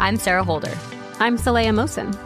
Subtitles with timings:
[0.00, 0.72] I'm Sarah Holder.
[1.18, 2.16] I'm Saleha Mohsin.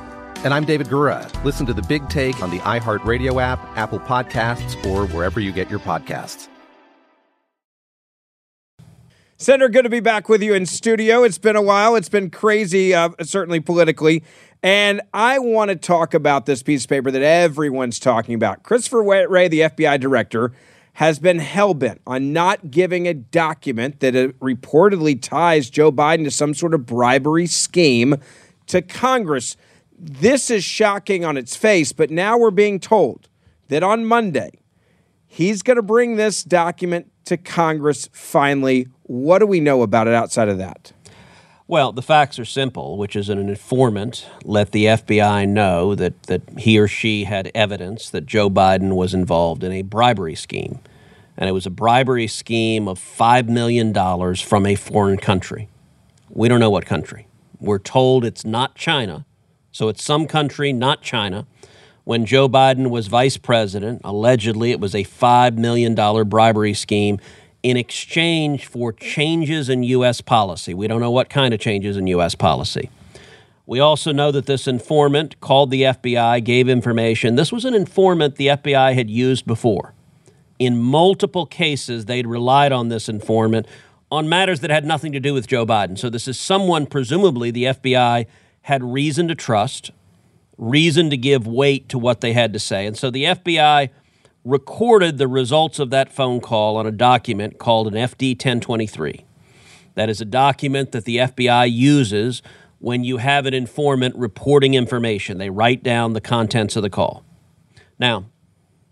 [0.45, 1.28] And I'm David Gura.
[1.42, 5.69] Listen to the big take on the iHeartRadio app, Apple Podcasts, or wherever you get
[5.69, 6.47] your podcasts.
[9.39, 11.25] Senator, good to be back with you in studio.
[11.25, 11.97] It's been a while.
[11.97, 14.22] It's been crazy, uh, certainly politically.
[14.62, 18.62] And I want to talk about this piece of paper that everyone's talking about.
[18.62, 20.53] Christopher Wray, the FBI director,
[20.95, 26.31] has been hellbent on not giving a document that uh, reportedly ties Joe Biden to
[26.31, 28.17] some sort of bribery scheme
[28.69, 29.56] to Congress.
[29.98, 33.28] This is shocking on its face, but now we're being told
[33.69, 34.50] that on Monday,
[35.27, 38.87] he's going to bring this document to Congress finally.
[39.03, 40.92] What do we know about it outside of that?
[41.66, 46.42] Well, the facts are simple, which is an informant let the FBI know that, that
[46.58, 50.80] he or she had evidence that Joe Biden was involved in a bribery scheme.
[51.38, 53.94] And it was a bribery scheme of $5 million
[54.36, 55.70] from a foreign country.
[56.28, 57.28] We don't know what country.
[57.58, 59.24] We're told it's not China,
[59.72, 61.46] so it's some country, not China.
[62.04, 65.94] When Joe Biden was vice president, allegedly it was a $5 million
[66.28, 67.19] bribery scheme
[67.64, 70.20] in exchange for changes in U.S.
[70.20, 70.75] policy.
[70.75, 72.34] We don't know what kind of changes in U.S.
[72.34, 72.91] policy.
[73.66, 77.36] We also know that this informant called the FBI, gave information.
[77.36, 79.94] This was an informant the FBI had used before.
[80.58, 83.66] In multiple cases, they'd relied on this informant
[84.12, 85.98] on matters that had nothing to do with Joe Biden.
[85.98, 88.26] So this is someone, presumably, the FBI
[88.60, 89.91] had reason to trust,
[90.58, 92.84] reason to give weight to what they had to say.
[92.86, 93.88] And so the FBI
[94.44, 99.25] recorded the results of that phone call on a document called an FD 1023.
[99.94, 102.43] That is a document that the FBI uses
[102.78, 105.38] when you have an informant reporting information.
[105.38, 107.25] They write down the contents of the call.
[107.99, 108.27] Now,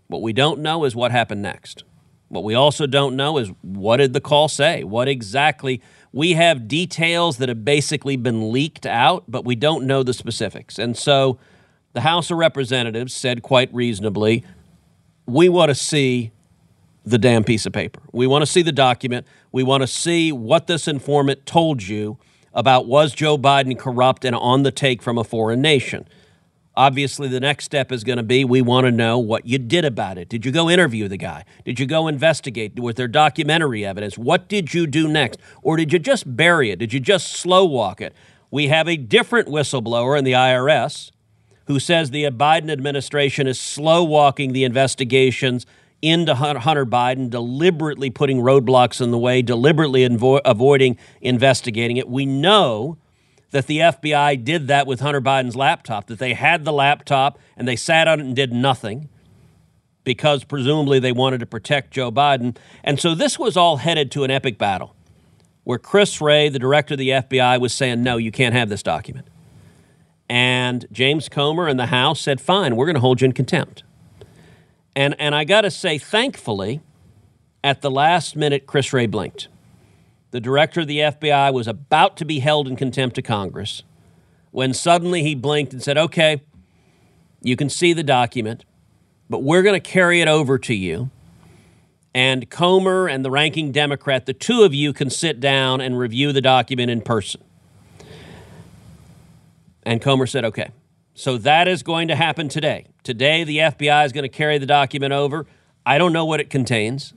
[0.07, 1.83] what we don't know is what happened next.
[2.29, 4.83] What we also don't know is what did the call say?
[4.83, 5.81] What exactly?
[6.11, 10.79] We have details that have basically been leaked out, but we don't know the specifics.
[10.79, 11.37] And so
[11.93, 14.43] the House of Representatives said quite reasonably
[15.25, 16.31] we want to see
[17.05, 18.01] the damn piece of paper.
[18.11, 19.27] We want to see the document.
[19.51, 22.17] We want to see what this informant told you
[22.53, 26.07] about was Joe Biden corrupt and on the take from a foreign nation.
[26.75, 29.85] Obviously, the next step is going to be we want to know what you did
[29.85, 30.27] about it.
[30.27, 31.45] Did you go interview the guy?
[31.65, 32.79] Did you go investigate?
[32.79, 34.17] Was there documentary evidence?
[34.17, 35.39] What did you do next?
[35.61, 36.79] Or did you just bury it?
[36.79, 38.15] Did you just slow walk it?
[38.49, 41.11] We have a different whistleblower in the IRS
[41.65, 45.65] who says the Biden administration is slow walking the investigations
[46.01, 52.09] into Hunter Biden, deliberately putting roadblocks in the way, deliberately invo- avoiding investigating it.
[52.09, 52.97] We know
[53.51, 57.67] that the FBI did that with Hunter Biden's laptop, that they had the laptop and
[57.67, 59.07] they sat on it and did nothing
[60.03, 62.57] because presumably they wanted to protect Joe Biden.
[62.83, 64.95] And so this was all headed to an epic battle
[65.63, 68.83] where Chris Wray, the director of the FBI, was saying, no, you can't have this
[68.83, 69.27] document.
[70.33, 73.83] And James Comer and the House said, fine, we're going to hold you in contempt.
[74.95, 76.81] And, and I got to say, thankfully,
[77.63, 79.47] at the last minute, Chris Wray blinked.
[80.31, 83.83] The director of the FBI was about to be held in contempt of Congress
[84.49, 86.41] when suddenly he blinked and said, okay,
[87.43, 88.65] you can see the document,
[89.29, 91.11] but we're going to carry it over to you.
[92.15, 96.31] And Comer and the ranking Democrat, the two of you can sit down and review
[96.31, 97.43] the document in person.
[99.85, 100.69] And Comer said, okay.
[101.13, 102.87] So that is going to happen today.
[103.03, 105.45] Today, the FBI is going to carry the document over.
[105.85, 107.13] I don't know what it contains,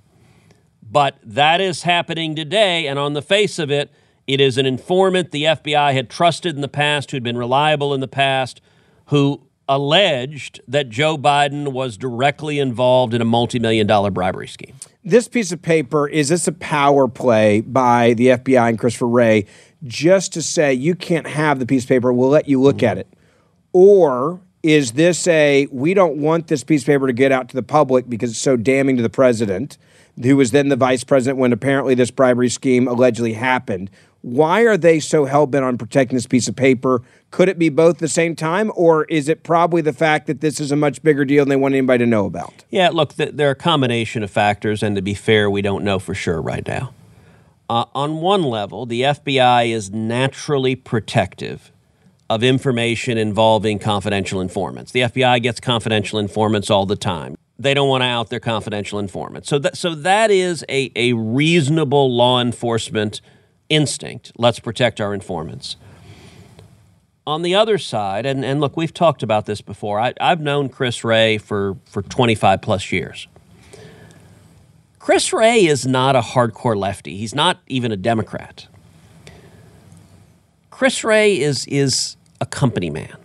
[0.82, 2.86] but that is happening today.
[2.86, 3.90] And on the face of it,
[4.26, 8.00] it is an informant the FBI had trusted in the past, who'd been reliable in
[8.00, 8.60] the past,
[9.06, 14.74] who alleged that Joe Biden was directly involved in a multi million dollar bribery scheme.
[15.04, 19.46] This piece of paper is this a power play by the FBI and Christopher Wray
[19.84, 22.12] just to say you can't have the piece of paper.
[22.12, 22.86] We'll let you look mm-hmm.
[22.86, 23.08] at it.
[23.72, 27.54] Or is this a we don't want this piece of paper to get out to
[27.54, 29.78] the public because it's so damning to the president,
[30.20, 33.90] who was then the vice president when apparently this bribery scheme allegedly happened?
[34.26, 37.00] Why are they so hell bent on protecting this piece of paper?
[37.30, 40.40] Could it be both at the same time, or is it probably the fact that
[40.40, 42.64] this is a much bigger deal than they want anybody to know about?
[42.68, 45.84] Yeah, look, th- there are a combination of factors, and to be fair, we don't
[45.84, 46.92] know for sure right now.
[47.70, 51.70] Uh, on one level, the FBI is naturally protective
[52.28, 54.90] of information involving confidential informants.
[54.90, 57.36] The FBI gets confidential informants all the time.
[57.60, 59.48] They don't want to out their confidential informants.
[59.48, 63.20] So that, so that is a, a reasonable law enforcement
[63.68, 64.32] instinct.
[64.36, 65.76] Let's protect our informants.
[67.26, 69.98] On the other side, and, and look, we've talked about this before.
[69.98, 73.26] I, I've known Chris Wray for, for 25 plus years.
[75.06, 77.16] Chris Wray is not a hardcore lefty.
[77.16, 78.66] He's not even a Democrat.
[80.70, 83.16] Chris Wray is is a company man.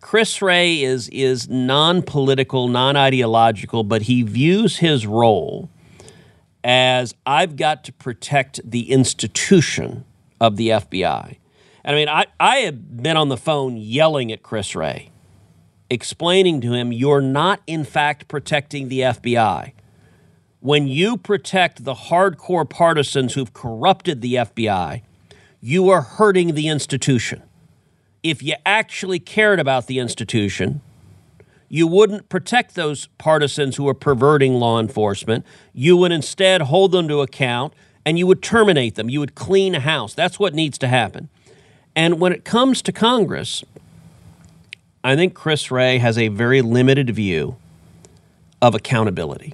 [0.00, 5.68] Chris Wray is is non-political, non-ideological, but he views his role
[6.64, 10.04] as I've got to protect the institution
[10.40, 11.36] of the FBI.
[11.84, 15.10] And I mean, I, I have been on the phone yelling at Chris Wray,
[15.90, 19.72] explaining to him, you're not, in fact, protecting the FBI.
[20.60, 25.02] When you protect the hardcore partisans who've corrupted the FBI,
[25.60, 27.42] you are hurting the institution.
[28.22, 30.80] If you actually cared about the institution,
[31.74, 35.44] you wouldn't protect those partisans who are perverting law enforcement.
[35.72, 37.72] You would instead hold them to account
[38.06, 39.10] and you would terminate them.
[39.10, 40.14] You would clean a house.
[40.14, 41.30] That's what needs to happen.
[41.96, 43.64] And when it comes to Congress,
[45.02, 47.56] I think Chris Wray has a very limited view
[48.62, 49.52] of accountability.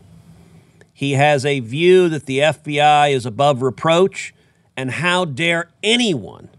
[0.92, 4.34] He has a view that the FBI is above reproach
[4.76, 6.50] and how dare anyone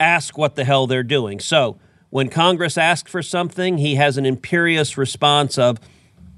[0.00, 1.38] ask what the hell they're doing?
[1.38, 1.76] So,
[2.16, 5.78] when Congress asks for something, he has an imperious response of,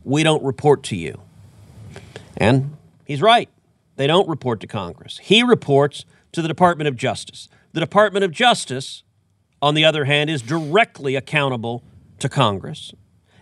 [0.03, 1.21] We don't report to you.
[2.37, 3.49] And he's right.
[3.95, 5.19] They don't report to Congress.
[5.19, 7.49] He reports to the Department of Justice.
[7.75, 9.05] The Department of Justice,
[9.63, 11.85] on the other hand, is directly accountable
[12.19, 12.93] to Congress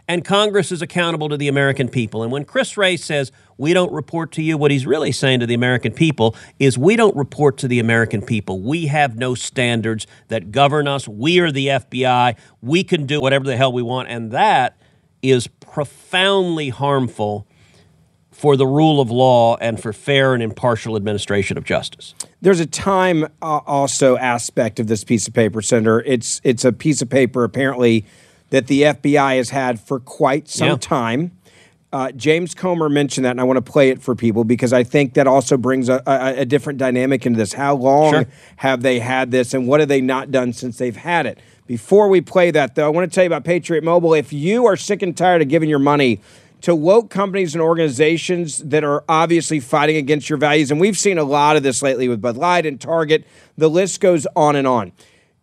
[0.08, 2.22] and Congress is accountable to the American people.
[2.22, 5.46] And when Chris Wray says, we don't report to you, what he's really saying to
[5.46, 8.60] the American people is, we don't report to the American people.
[8.60, 11.08] We have no standards that govern us.
[11.08, 12.36] We are the FBI.
[12.62, 14.08] We can do whatever the hell we want.
[14.08, 14.76] And that
[15.22, 17.46] is profoundly harmful
[18.30, 22.14] for the rule of law and for fair and impartial administration of justice.
[22.42, 26.02] There's a time uh, also aspect of this piece of paper, Senator.
[26.02, 28.04] It's it's a piece of paper apparently
[28.50, 30.76] that the FBI has had for quite some yeah.
[30.76, 31.32] time.
[31.92, 34.84] Uh, James Comer mentioned that, and I want to play it for people because I
[34.84, 37.52] think that also brings a, a, a different dynamic into this.
[37.52, 38.26] How long sure.
[38.56, 41.38] have they had this, and what have they not done since they've had it?
[41.66, 44.14] Before we play that, though, I want to tell you about Patriot Mobile.
[44.14, 46.20] If you are sick and tired of giving your money
[46.62, 51.18] to woke companies and organizations that are obviously fighting against your values, and we've seen
[51.18, 53.24] a lot of this lately with Bud Light and Target,
[53.56, 54.92] the list goes on and on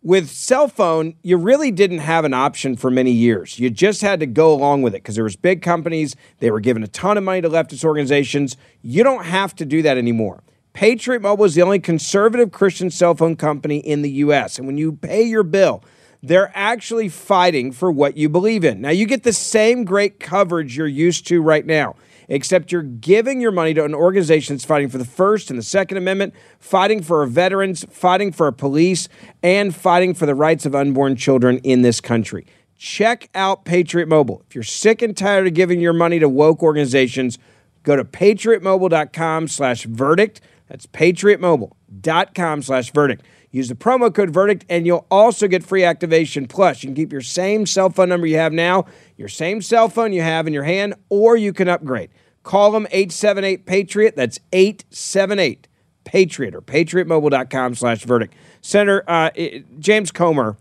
[0.04, 3.58] with cell phone, you really didn't have an option for many years.
[3.58, 6.60] You just had to go along with it because there was big companies, they were
[6.60, 8.58] giving a ton of money to leftist organizations.
[8.82, 10.42] You don't have to do that anymore.
[10.74, 14.58] Patriot Mobile is the only conservative Christian cell phone company in the US.
[14.58, 15.82] And when you pay your bill,
[16.22, 18.82] they're actually fighting for what you believe in.
[18.82, 21.96] Now, you get the same great coverage you're used to right now
[22.28, 25.62] except you're giving your money to an organization that's fighting for the First and the
[25.62, 29.08] Second Amendment, fighting for our veterans, fighting for our police,
[29.42, 32.46] and fighting for the rights of unborn children in this country.
[32.76, 34.42] Check out Patriot Mobile.
[34.48, 37.38] If you're sick and tired of giving your money to woke organizations,
[37.82, 40.40] go to patriotmobile.com slash verdict.
[40.68, 43.24] That's patriotmobile.com slash verdict.
[43.54, 46.48] Use the promo code VERDICT and you'll also get free activation.
[46.48, 48.84] Plus, you can keep your same cell phone number you have now,
[49.16, 52.10] your same cell phone you have in your hand, or you can upgrade.
[52.42, 54.16] Call them 878 Patriot.
[54.16, 55.68] That's 878
[56.02, 58.34] Patriot or patriotmobile.com slash verdict.
[58.60, 59.30] Senator uh,
[59.78, 60.56] James Comer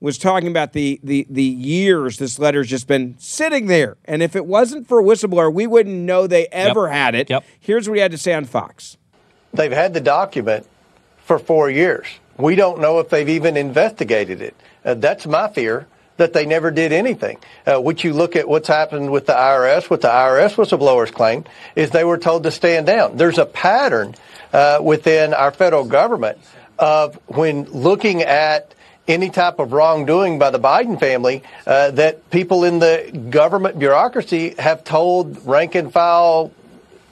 [0.00, 3.98] was talking about the, the, the years this letter's just been sitting there.
[4.06, 6.94] And if it wasn't for a whistleblower, we wouldn't know they ever yep.
[6.94, 7.28] had it.
[7.28, 7.44] Yep.
[7.60, 8.96] Here's what he had to say on Fox.
[9.52, 10.66] They've had the document
[11.18, 12.06] for four years.
[12.38, 14.56] We don't know if they've even investigated it.
[14.84, 15.86] Uh, that's my fear
[16.18, 17.38] that they never did anything.
[17.66, 21.44] Uh, which you look at what's happened with the IRS, what the IRS whistleblowers claim
[21.74, 23.16] is they were told to stand down.
[23.16, 24.14] There's a pattern
[24.52, 26.38] uh, within our federal government
[26.78, 28.74] of when looking at
[29.08, 34.54] any type of wrongdoing by the Biden family uh, that people in the government bureaucracy
[34.58, 36.52] have told rank and file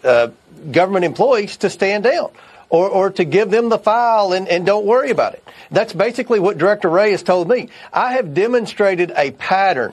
[0.04, 0.28] uh,
[0.70, 2.30] government employees to stand down.
[2.68, 5.46] Or, or to give them the file and, and don't worry about it.
[5.70, 7.68] That's basically what Director Wray has told me.
[7.92, 9.92] I have demonstrated a pattern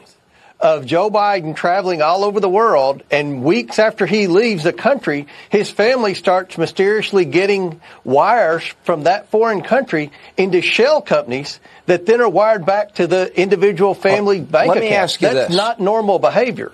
[0.64, 5.28] of Joe Biden traveling all over the world, and weeks after he leaves the country,
[5.50, 12.22] his family starts mysteriously getting wires from that foreign country into shell companies that then
[12.22, 14.90] are wired back to the individual family well, bank let account.
[14.90, 15.58] Me ask you That's this.
[15.58, 16.72] not normal behavior.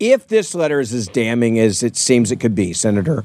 [0.00, 3.24] If this letter is as damning as it seems it could be, Senator,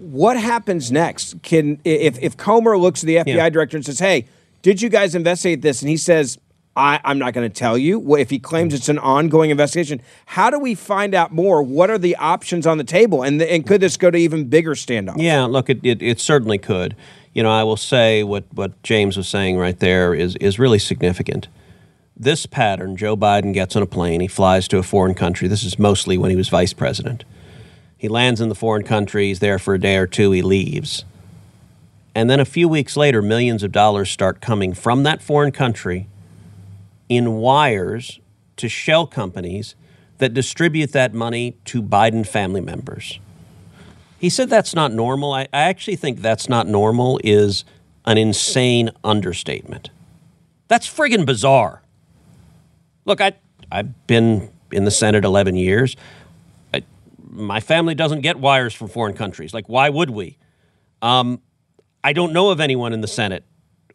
[0.00, 1.42] what happens next?
[1.42, 3.48] Can if if Comer looks at the FBI yeah.
[3.50, 4.26] director and says, "Hey,
[4.62, 6.38] did you guys investigate this?" and he says,
[6.76, 8.16] I, am not going to tell you.
[8.16, 11.62] If he claims it's an ongoing investigation, how do we find out more?
[11.62, 13.22] What are the options on the table?
[13.22, 15.20] And, and could this go to even bigger standoffs?
[15.20, 16.96] Yeah, look, it, it, it, certainly could.
[17.34, 20.78] You know, I will say what, what James was saying right there is, is really
[20.78, 21.48] significant.
[22.16, 25.48] This pattern, Joe Biden gets on a plane, he flies to a foreign country.
[25.48, 27.24] This is mostly when he was vice president.
[28.00, 31.04] He lands in the foreign country, he's there for a day or two, he leaves.
[32.14, 36.08] And then a few weeks later, millions of dollars start coming from that foreign country
[37.10, 38.18] in wires
[38.56, 39.74] to shell companies
[40.16, 43.18] that distribute that money to Biden family members.
[44.18, 45.34] He said that's not normal.
[45.34, 47.66] I, I, actually think that's not normal is
[48.06, 49.90] an insane understatement.
[50.68, 51.82] That's friggin' bizarre.
[53.04, 53.34] Look, I,
[53.70, 55.96] I've been in the Senate 11 years.
[57.32, 59.54] My family doesn't get wires from foreign countries.
[59.54, 60.36] Like, why would we?
[61.00, 61.40] Um,
[62.02, 63.44] I don't know of anyone in the Senate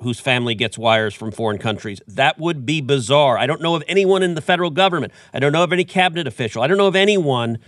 [0.01, 2.01] whose family gets wires from foreign countries.
[2.07, 3.37] That would be bizarre.
[3.37, 5.13] I don't know of anyone in the federal government.
[5.33, 6.61] I don't know of any cabinet official.
[6.61, 7.59] I don't know of anyone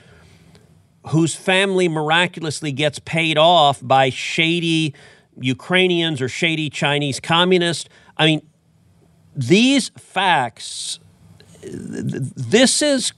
[1.08, 4.94] whose family miraculously gets paid off by shady
[5.40, 7.88] Ukrainians or shady Chinese communists.
[8.18, 8.42] I mean,
[9.36, 11.00] these facts,
[11.62, 13.14] this is.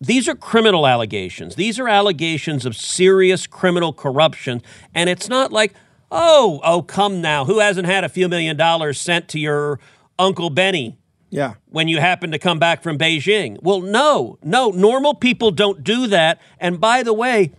[0.00, 1.56] These are criminal allegations.
[1.56, 4.62] These are allegations of serious criminal corruption.
[4.94, 5.74] And it's not like,
[6.10, 7.44] Oh, oh, come now.
[7.44, 9.78] Who hasn't had a few million dollars sent to your
[10.18, 10.98] Uncle Benny?
[11.30, 11.54] Yeah.
[11.66, 13.62] When you happen to come back from Beijing.
[13.62, 16.40] Well, no, no, normal people don't do that.
[16.58, 17.52] And by the way,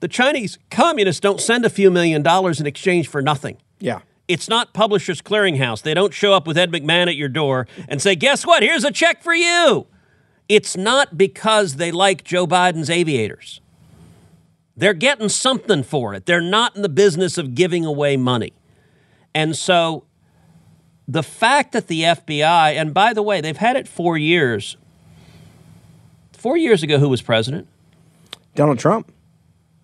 [0.00, 3.58] the Chinese communists don't send a few million dollars in exchange for nothing.
[3.78, 4.00] Yeah.
[4.26, 5.82] It's not Publishers Clearinghouse.
[5.82, 8.62] They don't show up with Ed McMahon at your door and say, guess what?
[8.62, 9.86] Here's a check for you.
[10.48, 13.60] It's not because they like Joe Biden's aviators.
[14.76, 16.26] They're getting something for it.
[16.26, 18.52] They're not in the business of giving away money.
[19.34, 20.04] And so
[21.06, 24.76] the fact that the FBI, and by the way, they've had it four years.
[26.32, 27.68] Four years ago, who was president?
[28.54, 29.12] Donald Trump.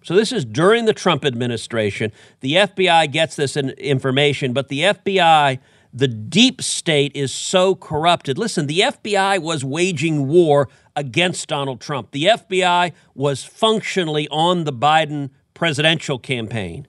[0.03, 2.13] So this is during the Trump administration.
[2.41, 5.59] The FBI gets this information, but the FBI,
[5.93, 8.39] the deep state, is so corrupted.
[8.39, 12.13] Listen, the FBI was waging war against Donald Trump.
[12.13, 16.87] The FBI was functionally on the Biden presidential campaign.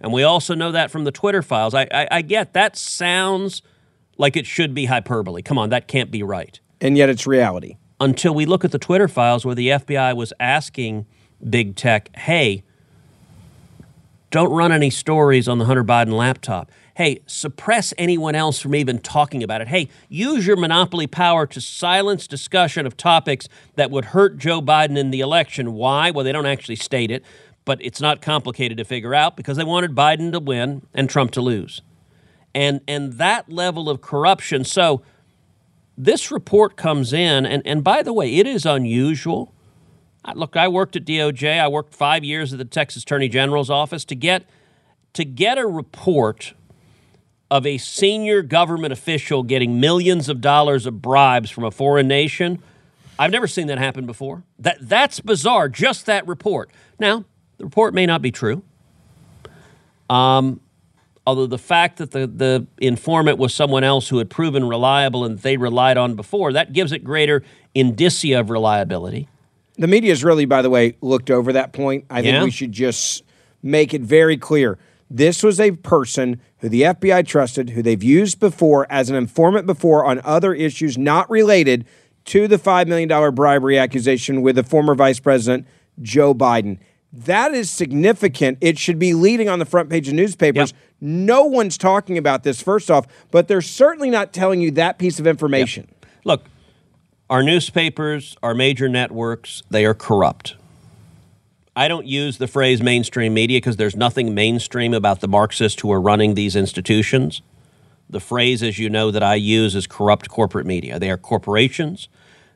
[0.00, 1.74] And we also know that from the Twitter files.
[1.74, 3.62] I, I, I, get that sounds
[4.18, 5.42] like it should be hyperbole.
[5.42, 6.58] Come on, that can't be right.
[6.80, 7.76] And yet it's reality.
[8.00, 11.06] Until we look at the Twitter files where the FBI was asking
[11.48, 12.64] big tech, hey,
[14.30, 18.98] don't run any stories on the Hunter Biden laptop hey, suppress anyone else from even
[18.98, 19.68] talking about it.
[19.68, 24.98] Hey, use your monopoly power to silence discussion of topics that would hurt Joe Biden
[24.98, 25.72] in the election.
[25.72, 26.10] Why?
[26.10, 27.24] Well, they don't actually state it,
[27.64, 31.30] but it's not complicated to figure out because they wanted Biden to win and Trump
[31.32, 31.80] to lose.
[32.54, 34.64] And and that level of corruption.
[34.64, 35.02] So
[35.96, 39.54] this report comes in, and, and by the way, it is unusual.
[40.34, 41.58] Look, I worked at DOJ.
[41.60, 44.44] I worked five years at the Texas Attorney General's office to get
[45.14, 46.54] to get a report
[47.52, 52.62] of a senior government official getting millions of dollars of bribes from a foreign nation.
[53.18, 54.42] I've never seen that happen before.
[54.58, 55.68] That that's bizarre.
[55.68, 56.70] Just that report.
[56.98, 57.26] Now,
[57.58, 58.62] the report may not be true.
[60.08, 60.62] Um,
[61.26, 65.38] although the fact that the, the informant was someone else who had proven reliable and
[65.38, 67.42] they relied on before, that gives it greater
[67.74, 69.28] indicia of reliability.
[69.76, 72.06] The media has really, by the way, looked over that point.
[72.08, 73.24] I think we should just
[73.62, 74.78] make it very clear.
[75.14, 79.66] This was a person who the FBI trusted, who they've used before as an informant
[79.66, 81.84] before on other issues not related
[82.24, 85.66] to the $5 million bribery accusation with the former Vice President
[86.00, 86.78] Joe Biden.
[87.12, 88.56] That is significant.
[88.62, 90.70] It should be leading on the front page of newspapers.
[90.70, 90.80] Yep.
[91.02, 95.20] No one's talking about this, first off, but they're certainly not telling you that piece
[95.20, 95.88] of information.
[95.90, 96.06] Yep.
[96.24, 96.44] Look,
[97.28, 100.56] our newspapers, our major networks, they are corrupt.
[101.74, 105.90] I don't use the phrase mainstream media because there's nothing mainstream about the Marxists who
[105.90, 107.40] are running these institutions.
[108.10, 110.98] The phrase, as you know, that I use is corrupt corporate media.
[110.98, 112.08] They are corporations.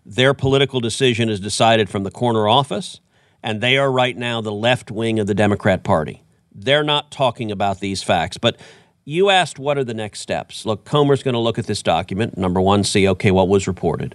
[0.04, 3.00] Their political decision is decided from the corner office,
[3.42, 6.22] and they are right now the left wing of the Democrat Party.
[6.54, 8.36] They're not talking about these facts.
[8.36, 8.60] But
[9.06, 10.66] you asked what are the next steps.
[10.66, 12.36] Look, Comer's going to look at this document.
[12.36, 14.14] Number one, see, okay, what was reported.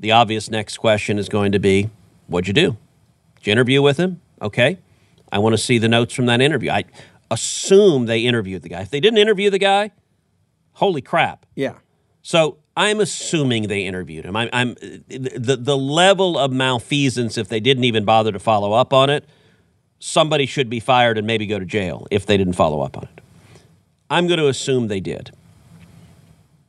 [0.00, 1.90] The obvious next question is going to be,
[2.26, 2.76] what'd you do?
[3.40, 4.20] Did you interview with him?
[4.40, 4.78] Okay.
[5.32, 6.70] I want to see the notes from that interview.
[6.70, 6.84] I
[7.30, 8.82] assume they interviewed the guy.
[8.82, 9.92] If they didn't interview the guy,
[10.72, 11.46] holy crap.
[11.54, 11.74] Yeah.
[12.22, 14.36] So I'm assuming they interviewed him.
[14.36, 14.74] I'm, I'm
[15.08, 19.26] the the level of malfeasance if they didn't even bother to follow up on it.
[19.98, 23.04] Somebody should be fired and maybe go to jail if they didn't follow up on
[23.04, 23.20] it.
[24.08, 25.30] I'm going to assume they did.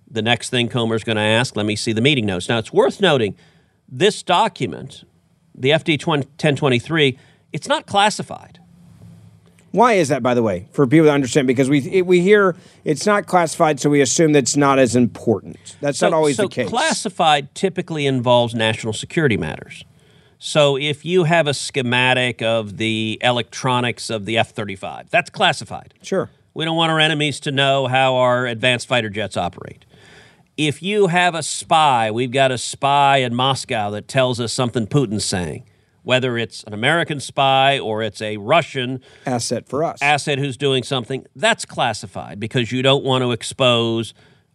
[0.09, 2.49] The next thing Comer's going to ask, let me see the meeting notes.
[2.49, 3.35] Now it's worth noting
[3.87, 5.05] this document,
[5.55, 7.17] the FD 1023,
[7.53, 8.60] it's not classified.
[9.72, 11.48] Why is that, by the way, for people to understand?
[11.48, 15.77] Because we it, we hear it's not classified, so we assume that's not as important.
[15.79, 16.67] That's So- not always so the case.
[16.70, 19.86] Classified typically involves national security matters.
[20.39, 25.93] So if you have a schematic of the electronics of the F 35, that's classified.
[26.01, 26.29] sure.
[26.53, 29.86] We don't want our enemies to know how our advanced fighter jets operate.
[30.68, 34.86] If you have a spy, we've got a spy in Moscow that tells us something
[34.86, 35.63] Putin's saying,
[36.03, 39.98] whether it's an American spy or it's a Russian Asset for us.
[40.03, 44.13] asset who's doing something, that's classified because you don't want to expose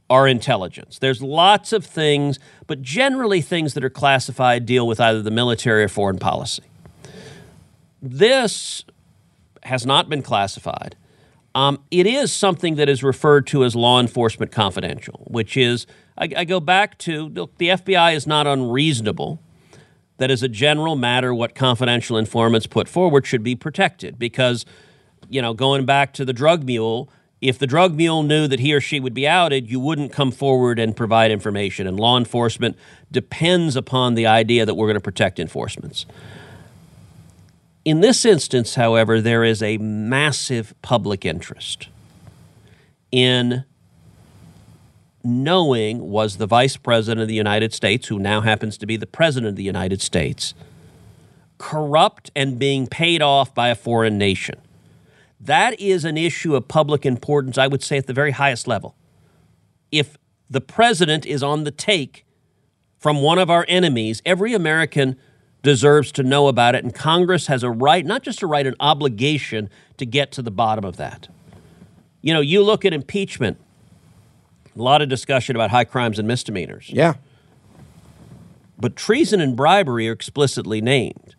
[0.08, 1.00] our intelligence.
[1.00, 5.82] There's lots of things, but generally things that are classified deal with either the military
[5.82, 6.62] or foreign policy.
[8.00, 8.84] This
[9.64, 10.94] has not been classified.
[11.56, 15.86] Um, it is something that is referred to as law enforcement confidential, which is,
[16.18, 19.40] I, I go back to look, the FBI is not unreasonable
[20.18, 24.66] that as a general matter, what confidential informants put forward should be protected because,
[25.30, 27.08] you know, going back to the drug mule,
[27.40, 30.32] if the drug mule knew that he or she would be outed, you wouldn't come
[30.32, 31.86] forward and provide information.
[31.86, 32.76] And law enforcement
[33.10, 36.04] depends upon the idea that we're going to protect enforcements.
[37.86, 41.86] In this instance, however, there is a massive public interest
[43.12, 43.64] in
[45.22, 49.06] knowing was the vice president of the United States, who now happens to be the
[49.06, 50.52] president of the United States,
[51.58, 54.60] corrupt and being paid off by a foreign nation.
[55.38, 58.96] That is an issue of public importance, I would say, at the very highest level.
[59.92, 60.18] If
[60.50, 62.26] the president is on the take
[62.98, 65.16] from one of our enemies, every American
[65.62, 68.76] deserves to know about it, and Congress has a right, not just a right, an
[68.80, 71.28] obligation to get to the bottom of that.
[72.22, 73.58] You know, you look at impeachment,
[74.76, 77.14] a lot of discussion about high crimes and misdemeanors, yeah.
[78.78, 81.34] but treason and bribery are explicitly named.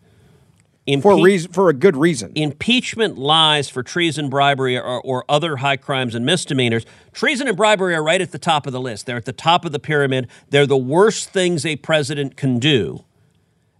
[1.01, 2.31] For a reason, for a good reason.
[2.33, 6.85] impeachment lies for treason, bribery, or, or other high crimes and misdemeanors.
[7.11, 9.05] Treason and bribery are right at the top of the list.
[9.05, 10.29] They're at the top of the pyramid.
[10.49, 13.03] They're the worst things a president can do.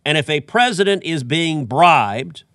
[0.08, 2.46] And if a president is being bribed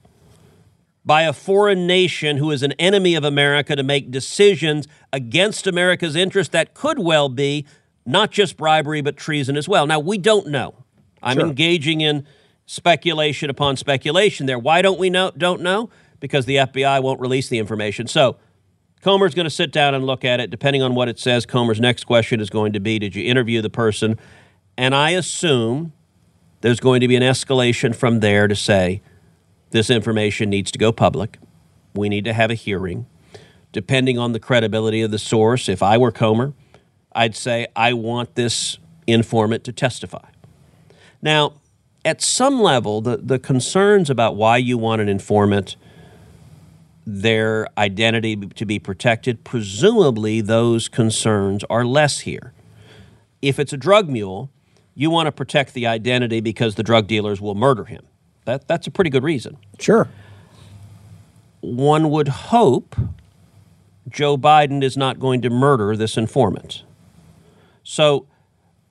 [1.04, 6.16] by a foreign nation who is an enemy of America to make decisions against America's
[6.16, 7.66] interest, that could well be
[8.06, 9.86] not just bribery, but treason as well.
[9.86, 10.76] Now, we don't know.
[11.22, 12.26] I'm engaging in
[12.64, 14.58] speculation upon speculation there.
[14.58, 15.30] Why don't we know?
[15.36, 15.90] Don't know?
[16.20, 18.06] Because the FBI won't release the information.
[18.06, 18.38] So
[19.02, 20.48] Comer's going to sit down and look at it.
[20.48, 23.60] Depending on what it says, Comer's next question is going to be Did you interview
[23.60, 24.18] the person?
[24.78, 25.92] And I assume
[26.62, 29.02] there's going to be an escalation from there to say
[29.70, 31.38] this information needs to go public.
[31.94, 33.06] We need to have a hearing.
[33.72, 36.54] Depending on the credibility of the source, if I were Comer,
[37.12, 40.28] I'd say I want this informant to testify.
[41.20, 41.54] Now,
[42.04, 45.76] at some level, the, the concerns about why you want an informant,
[47.06, 52.52] their identity to be protected, presumably those concerns are less here.
[53.40, 54.50] If it's a drug mule,
[54.94, 58.04] you want to protect the identity because the drug dealers will murder him.
[58.44, 59.56] That, that's a pretty good reason.
[59.78, 60.08] Sure.
[61.60, 62.96] One would hope
[64.08, 66.82] Joe Biden is not going to murder this informant.
[67.84, 68.26] So,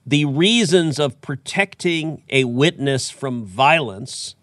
[0.06, 4.36] the reasons of protecting a witness from violence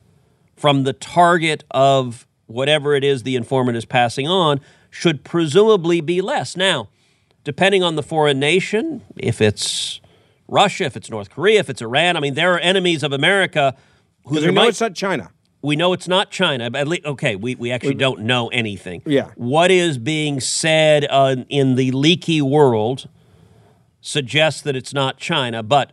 [0.57, 6.21] from the target of whatever it is the informant is passing on should presumably be
[6.21, 6.57] less.
[6.57, 6.89] Now,
[7.45, 10.01] depending on the foreign nation, if it's
[10.49, 13.77] Russia, if it's North Korea, if it's Iran, I mean, there are enemies of America
[14.25, 15.31] who there we know might- it's not China.
[15.63, 16.71] we know it's not China.
[16.71, 19.03] But at least, okay, we, we actually don't know anything.
[19.07, 19.31] Yeah.
[19.37, 23.09] What is being said uh, in the leaky world
[24.01, 25.63] suggests that it's not China.
[25.63, 25.93] But,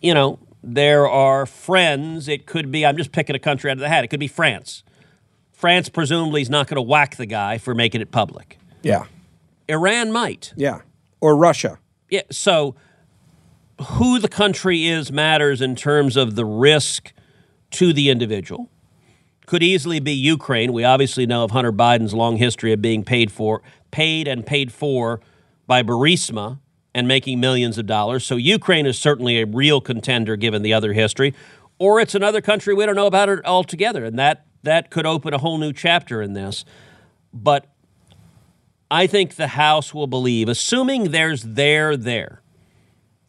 [0.00, 2.28] you know, there are friends.
[2.28, 4.04] It could be, I'm just picking a country out of the hat.
[4.04, 4.82] It could be France.
[5.52, 8.58] France presumably is not going to whack the guy for making it public.
[8.82, 9.06] Yeah.
[9.68, 10.52] Iran might.
[10.56, 10.80] Yeah.
[11.20, 11.78] Or Russia.
[12.08, 12.74] Yeah, so
[13.82, 17.12] who the country is matters in terms of the risk
[17.72, 18.68] to the individual.
[19.46, 20.72] could easily be Ukraine.
[20.72, 24.72] We obviously know of Hunter Biden's long history of being paid for, paid and paid
[24.72, 25.20] for
[25.66, 26.60] by Burisma
[26.94, 28.24] and making millions of dollars.
[28.24, 31.34] So Ukraine is certainly a real contender given the other history.
[31.78, 35.32] Or it's another country we don't know about it altogether, and that that could open
[35.32, 36.64] a whole new chapter in this.
[37.32, 37.66] But
[38.90, 42.42] I think the House will believe, assuming there's there there.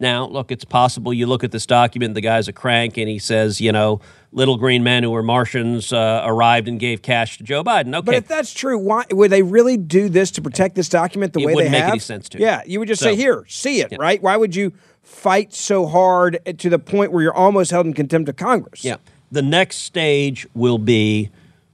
[0.02, 3.20] Now, look, it's possible you look at this document, the guy's a crank, and he
[3.20, 7.44] says, you know, little green men who were Martians uh, arrived and gave cash to
[7.44, 7.96] Joe Biden.
[7.96, 8.02] Okay.
[8.06, 11.42] But if that's true, why would they really do this to protect this document the
[11.42, 11.92] It way wouldn't they make have?
[11.92, 12.40] any sense to.
[12.40, 13.98] Yeah, you would just So- say, "Here, see it," Yeah.
[14.00, 14.20] right?
[14.24, 18.28] Why would you fight so hard to the point where you're almost held in contempt
[18.28, 18.84] of Congress?
[18.84, 18.96] Yeah.
[19.32, 21.30] The next stage will be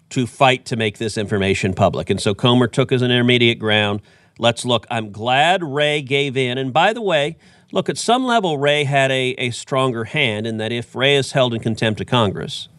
[0.10, 2.10] to fight to make this information public.
[2.10, 4.02] And so Comer took as an intermediate ground.
[4.38, 4.86] Let's look.
[4.92, 6.58] I'm glad Wray gave in.
[6.58, 7.38] And by the way,
[7.72, 11.32] look, at some level, Wray had a, a stronger hand in that if Wray is
[11.34, 12.70] held in contempt of Congress,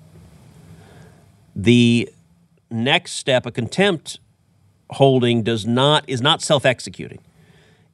[1.55, 2.09] the
[2.71, 4.21] next step, a contempt
[4.91, 7.21] holding, does not is not self-executing.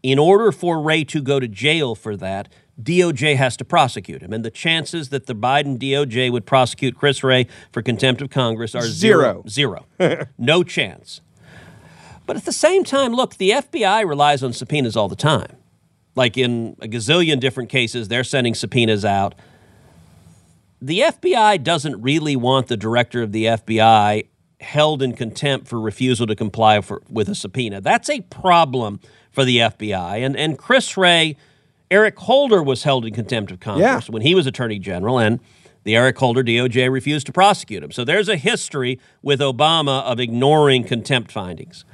[0.03, 2.49] In order for Wray to go to jail for that,
[2.81, 4.33] DOJ has to prosecute him.
[4.33, 8.75] And the chances that the Biden DOJ would prosecute Chris Wray for contempt of Congress
[8.75, 9.45] are zero.
[9.49, 9.87] Zero.
[10.39, 11.21] no chance.
[12.27, 15.57] But at the same time, look, the FBI relies on subpoenas all the time.
[16.17, 19.35] Like in a gazillion different cases, they're sending subpoenas out.
[20.81, 24.27] The FBI doesn't really want the director of the FBI
[24.61, 27.81] held in contempt for refusal to comply for, with a subpoena.
[27.81, 29.01] That's a problem
[29.33, 30.25] for the FBI.
[30.25, 31.37] And, and Chris Wray,
[31.91, 34.13] Eric Holder was held in contempt of Congress Yeah.
[34.13, 35.41] when he was Attorney General, and
[35.83, 37.91] the Eric Holder DOJ refused to prosecute him.
[37.91, 41.85] So there's a history with Obama of ignoring contempt findings.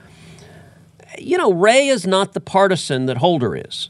[1.18, 3.88] You know, Wray is not the partisan that Holder is.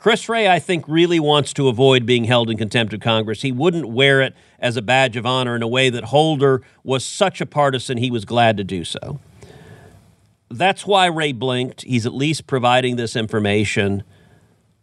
[0.00, 3.42] Chris Wray, I think, really wants to avoid being held in contempt of Congress.
[3.42, 7.04] He wouldn't wear it as a badge of honor in a way that Holder was
[7.04, 9.20] such a partisan he was glad to do so.
[10.48, 11.82] That's why Wray blinked.
[11.82, 14.02] He's at least providing this information.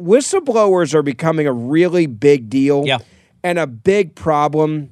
[0.00, 2.98] whistleblowers are becoming a really big deal Yeah.
[3.42, 4.90] and a big problem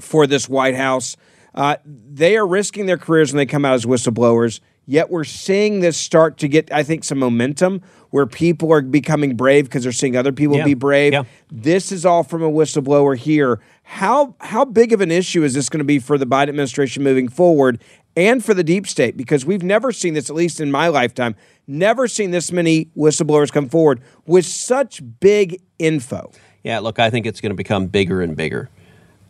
[0.00, 1.16] for this White House.
[1.54, 4.60] Uh, they are risking their careers when they come out as whistleblowers.
[4.86, 9.36] Yet we're seeing this start to get, I think, some momentum where people are becoming
[9.36, 10.64] brave because they're seeing other people Yeah.
[10.64, 11.12] be brave.
[11.12, 11.24] Yeah.
[11.52, 13.60] This is all from a whistleblower here.
[13.82, 17.02] How how big of an issue is this going to be for the Biden administration
[17.02, 17.80] moving forward
[18.16, 19.14] and for the deep state?
[19.16, 21.34] Because we've never seen this, at least in my lifetime,
[21.68, 26.32] never seen this many whistleblowers come forward with such big info.
[26.64, 28.70] Yeah, look, I think it's going to become bigger and bigger.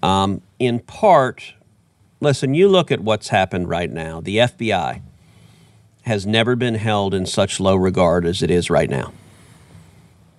[0.03, 1.55] Um, in part,
[2.21, 4.21] listen, you look at what's happened right now.
[4.21, 5.03] The FBI
[6.03, 9.13] has never been held in such low regard as it is right now.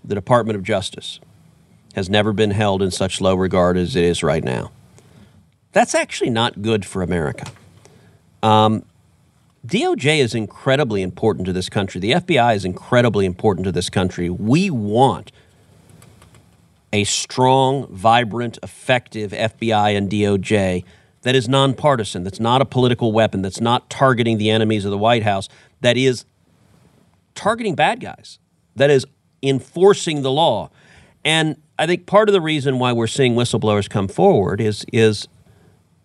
[0.03, 1.19] The Department of Justice
[1.93, 4.71] has never been held in such low regard as it is right now.
[5.71, 7.51] That's actually not good for America.
[8.41, 8.83] Um,
[9.65, 11.99] DOJ is incredibly important to this country.
[11.99, 14.29] The FBI is incredibly important to this country.
[14.29, 15.31] We want
[16.93, 20.83] a strong, vibrant, effective FBI and DOJ
[21.23, 24.97] that is nonpartisan, that's not a political weapon, that's not targeting the enemies of the
[24.97, 25.49] White House,
[25.81, 26.23] that is
[27.35, 28.39] targeting bad guys,
[28.75, 29.05] that is
[29.43, 30.69] enforcing the law.
[31.25, 35.27] And I think part of the reason why we're seeing whistleblowers come forward is, is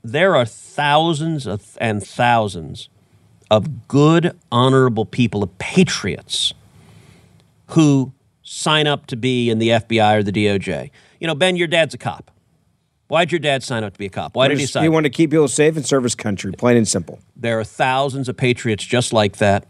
[0.03, 2.89] there are thousands of, and thousands
[3.55, 6.53] of good, honorable people, of patriots
[7.69, 8.13] who
[8.43, 10.91] sign up to be in the FBI or the DOJ.
[11.21, 12.33] You know, Ben, your dad's a cop.
[13.07, 14.35] Why'd your dad sign up to be a cop?
[14.35, 14.83] Why did he sign?
[14.83, 17.21] He wanted to keep people safe and serve his country, plain and simple.
[17.37, 19.67] There are thousands of patriots just like that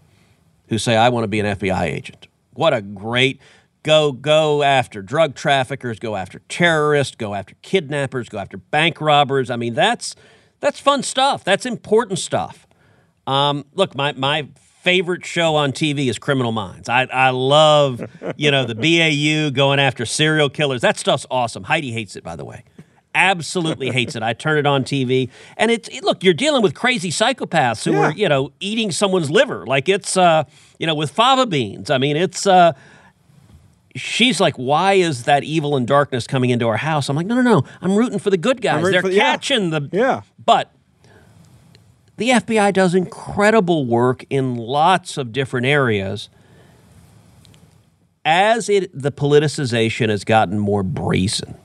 [0.69, 2.27] who say, I want to be an FBI agent.
[2.55, 3.41] What a great
[3.83, 9.51] go go after drug traffickers, go after terrorists, go after kidnappers, go after bank robbers.
[9.51, 10.17] I mean, that's
[10.61, 11.45] that's fun stuff.
[11.45, 12.64] That's important stuff.
[13.27, 14.49] Um, look, my my
[14.83, 16.91] favorite show on TV is Criminal Minds.
[16.91, 18.05] I, I love,
[18.37, 20.83] you know, the BAU going after serial killers.
[20.83, 21.65] That stuff's awesome.
[21.65, 22.65] Heidi hates it, by the way
[23.15, 24.23] absolutely hates it.
[24.23, 27.93] I turn it on TV, and it's it, look, you're dealing with crazy psychopaths who
[27.93, 28.07] yeah.
[28.07, 30.45] are you know eating someone's liver like it's uh,
[30.79, 31.91] you know with fava beans.
[31.91, 32.47] I mean, it's.
[32.47, 32.73] Uh,
[33.97, 37.37] she's like, "Why is that evil and darkness coming into our house?" I'm like, "No,
[37.37, 37.65] no, no.
[37.81, 38.91] I'm rooting for the good guys.
[38.91, 39.79] They're the, catching yeah.
[39.79, 40.74] the yeah." But
[42.17, 46.29] the FBI does incredible work in lots of different areas.
[48.25, 51.57] As it the politicization has gotten more brazen,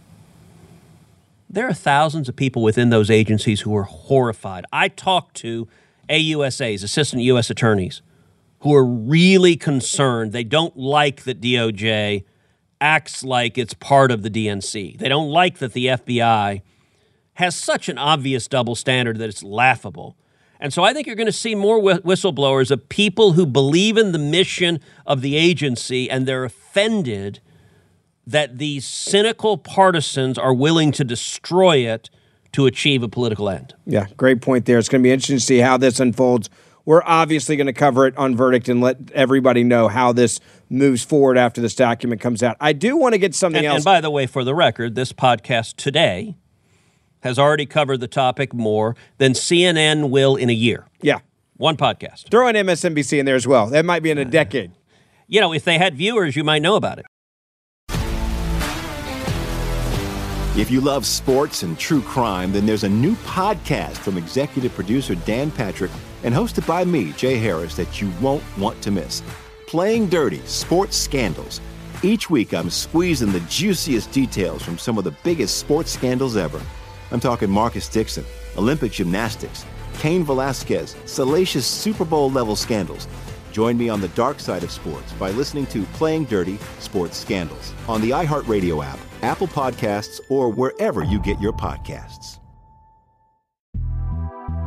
[1.49, 4.65] there are thousands of people within those agencies who are horrified.
[4.71, 5.67] I talk to
[6.09, 7.49] AUSAs, assistant U.S.
[7.49, 8.01] attorneys,
[8.59, 10.31] who are really concerned.
[10.31, 12.23] They don't like that DOJ
[12.81, 14.97] acts like it's part of the DNC.
[14.97, 16.61] They don't like that the FBI
[17.35, 20.17] has such an obvious double standard that it's laughable.
[20.59, 24.11] And so I think you're going to see more whistleblowers of people who believe in
[24.11, 27.39] the mission of the agency and they're offended
[28.27, 32.09] that these cynical partisans are willing to destroy it
[32.51, 33.73] to achieve a political end.
[33.85, 34.77] Yeah, great point there.
[34.77, 36.49] It's going to be interesting to see how this unfolds.
[36.85, 41.03] We're obviously going to cover it on verdict and let everybody know how this moves
[41.03, 42.57] forward after this document comes out.
[42.59, 43.77] I do want to get something and, else.
[43.77, 46.35] And by the way, for the record, this podcast today
[47.21, 50.87] has already covered the topic more than CNN will in a year.
[51.01, 51.19] Yeah.
[51.57, 52.29] One podcast.
[52.29, 53.67] Throw an MSNBC in there as well.
[53.67, 54.71] That might be in a uh, decade.
[55.27, 57.05] You know, if they had viewers, you might know about it.
[60.57, 65.15] If you love sports and true crime, then there's a new podcast from executive producer
[65.15, 65.91] Dan Patrick
[66.23, 69.21] and hosted by me, Jay Harris, that you won't want to miss.
[69.67, 71.61] Playing Dirty Sports Scandals.
[72.03, 76.61] Each week, I'm squeezing the juiciest details from some of the biggest sports scandals ever.
[77.11, 78.25] I'm talking Marcus Dixon,
[78.57, 79.65] Olympic gymnastics,
[79.99, 83.07] Cain Velasquez, salacious Super Bowl level scandals.
[83.51, 87.73] Join me on the dark side of sports by listening to Playing Dirty Sports Scandals
[87.87, 92.39] on the iHeartRadio app Apple Podcasts, or wherever you get your podcasts.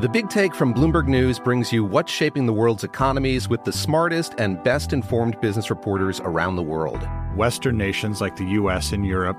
[0.00, 3.72] The Big Take from Bloomberg News brings you what's shaping the world's economies with the
[3.72, 7.06] smartest and best informed business reporters around the world.
[7.36, 8.92] Western nations like the U.S.
[8.92, 9.38] and Europe.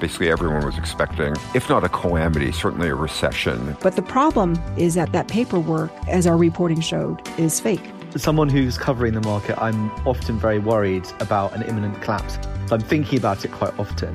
[0.00, 3.76] Basically, everyone was expecting, if not a calamity, certainly a recession.
[3.82, 7.82] But the problem is that that paperwork, as our reporting showed, is fake.
[8.14, 12.38] As someone who's covering the market, I'm often very worried about an imminent collapse.
[12.66, 14.14] So I'm thinking about it quite often.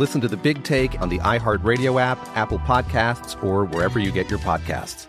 [0.00, 4.28] Listen to the big take on the iHeartRadio app, Apple Podcasts, or wherever you get
[4.28, 5.06] your podcasts.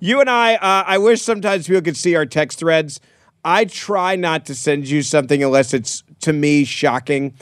[0.00, 3.00] You and I, uh, I wish sometimes people could see our text threads.
[3.44, 7.34] I try not to send you something unless it's to me shocking.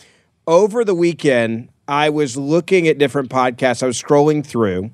[0.46, 3.82] Over the weekend, I was looking at different podcasts.
[3.82, 4.90] I was scrolling through,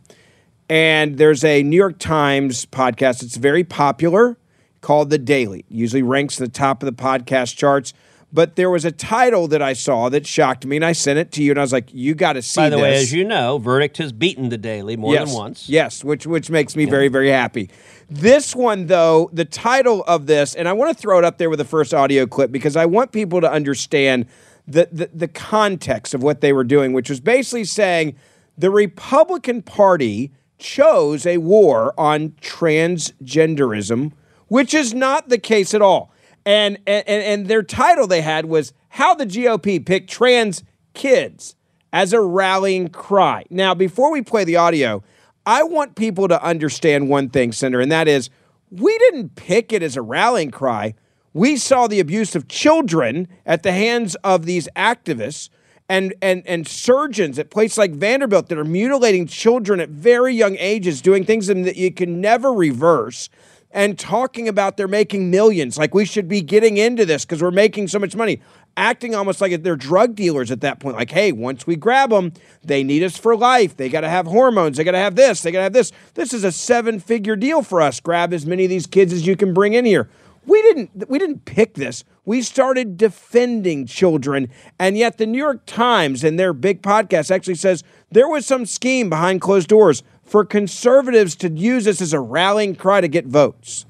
[0.68, 3.24] and there's a New York Times podcast.
[3.24, 4.38] It's very popular
[4.80, 5.60] called The Daily.
[5.60, 7.92] It usually ranks the top of the podcast charts.
[8.32, 11.32] But there was a title that I saw that shocked me, and I sent it
[11.32, 12.82] to you, and I was like, "You got to see." By the this.
[12.82, 15.30] way, as you know, Verdict has beaten the Daily more yes.
[15.30, 15.68] than once.
[15.68, 16.90] Yes, which which makes me yeah.
[16.90, 17.70] very very happy.
[18.08, 21.50] This one though, the title of this, and I want to throw it up there
[21.50, 24.26] with the first audio clip because I want people to understand
[24.70, 28.16] the, the, the context of what they were doing, which was basically saying
[28.56, 34.12] the Republican Party chose a war on transgenderism,
[34.48, 36.12] which is not the case at all.
[36.44, 40.62] And, and, and their title they had was How the GOP Picked Trans
[40.94, 41.56] Kids
[41.92, 43.44] as a Rallying Cry.
[43.50, 45.02] Now, before we play the audio,
[45.46, 48.30] I want people to understand one thing, Senator, and that is
[48.70, 50.94] we didn't pick it as a rallying cry.
[51.32, 55.48] We saw the abuse of children at the hands of these activists
[55.88, 60.56] and, and, and surgeons at places like Vanderbilt that are mutilating children at very young
[60.58, 63.28] ages, doing things that you can never reverse.
[63.72, 65.78] and talking about they're making millions.
[65.78, 68.40] Like we should be getting into this because we're making so much money.
[68.76, 70.96] Acting almost like they're drug dealers at that point.
[70.96, 72.32] Like, hey, once we grab them,
[72.64, 73.76] they need us for life.
[73.76, 74.76] They got to have hormones.
[74.76, 75.42] They got to have this.
[75.42, 75.92] They got to have this.
[76.14, 78.00] This is a seven figure deal for us.
[78.00, 80.08] Grab as many of these kids as you can bring in here.
[80.46, 82.04] We didn't we didn't pick this.
[82.24, 84.48] We started defending children,
[84.78, 88.66] and yet the New York Times in their big podcast actually says there was some
[88.66, 93.26] scheme behind closed doors for conservatives to use this as a rallying cry to get
[93.26, 93.84] votes.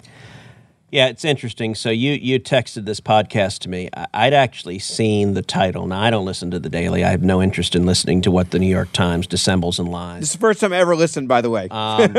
[0.91, 1.75] Yeah, it's interesting.
[1.75, 3.91] So you you texted this podcast to me.
[4.13, 5.87] I'd actually seen the title.
[5.87, 7.05] Now I don't listen to the Daily.
[7.05, 10.21] I have no interest in listening to what the New York Times dissembles and lies.
[10.21, 11.69] This is the first time I ever listened, by the way.
[11.71, 12.17] Um,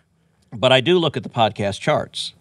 [0.52, 2.34] but I do look at the podcast charts,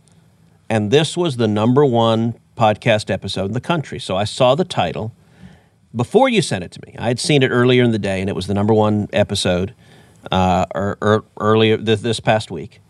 [0.69, 3.99] and this was the number one podcast episode in the country.
[3.99, 5.13] So I saw the title
[5.95, 6.95] before you sent it to me.
[6.97, 9.73] I had seen it earlier in the day, and it was the number one episode
[10.31, 12.81] uh, or, or earlier this, this past week.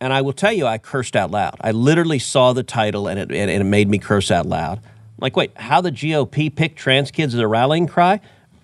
[0.00, 1.56] And I will tell you, I cursed out loud.
[1.60, 4.80] I literally saw the title and it, and it made me curse out loud.
[5.20, 8.20] Like, wait, how the GOP picked trans kids as a rallying cry?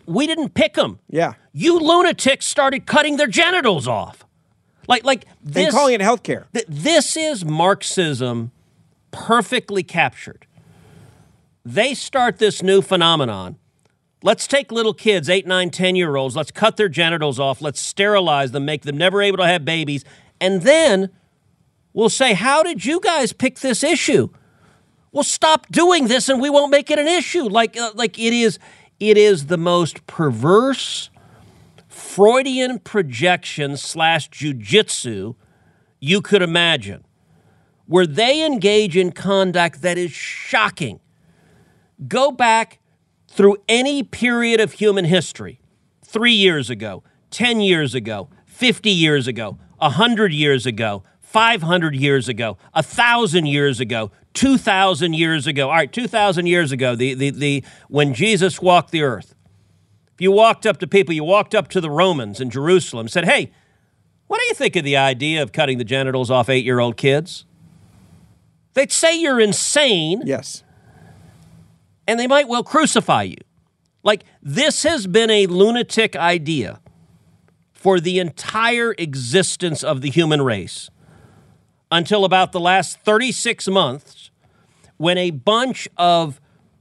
[0.06, 1.00] We didn't pick them.
[1.10, 1.34] Yeah.
[1.52, 4.24] You lunatics started cutting their genitals off.
[4.88, 5.66] Like, like this.
[5.66, 6.44] and calling it healthcare.
[6.52, 8.52] Th- this is Marxism
[9.10, 10.46] perfectly captured.
[11.64, 13.56] They start this new phenomenon.
[14.22, 17.80] Let's take little kids, eight, nine, 10 year olds, let's cut their genitals off, let's
[17.80, 20.04] sterilize them, make them never able to have babies,
[20.40, 21.10] and then
[21.92, 24.28] we'll say, How did you guys pick this issue?
[25.12, 27.44] Well, stop doing this and we won't make it an issue.
[27.44, 28.58] Like, uh, like it is,
[28.98, 31.08] it is the most perverse
[32.14, 35.34] Freudian projection slash jujitsu
[35.98, 37.04] you could imagine,
[37.86, 41.00] where they engage in conduct that is shocking.
[42.06, 42.78] Go back
[43.26, 45.58] through any period of human history,
[46.04, 52.56] three years ago, 10 years ago, 50 years ago, 100 years ago, 500 years ago,
[52.74, 55.68] 1,000 years ago, 2,000 years ago.
[55.68, 59.34] All right, 2,000 years ago, the, the, the, when Jesus walked the earth.
[60.14, 63.24] If you walked up to people, you walked up to the Romans in Jerusalem, said,
[63.24, 63.50] Hey,
[64.28, 66.96] what do you think of the idea of cutting the genitals off eight year old
[66.96, 67.44] kids?
[68.74, 70.22] They'd say you're insane.
[70.24, 70.62] Yes.
[72.06, 73.36] And they might well crucify you.
[74.02, 76.80] Like, this has been a lunatic idea
[77.72, 80.90] for the entire existence of the human race
[81.90, 84.30] until about the last 36 months
[84.96, 86.40] when a bunch of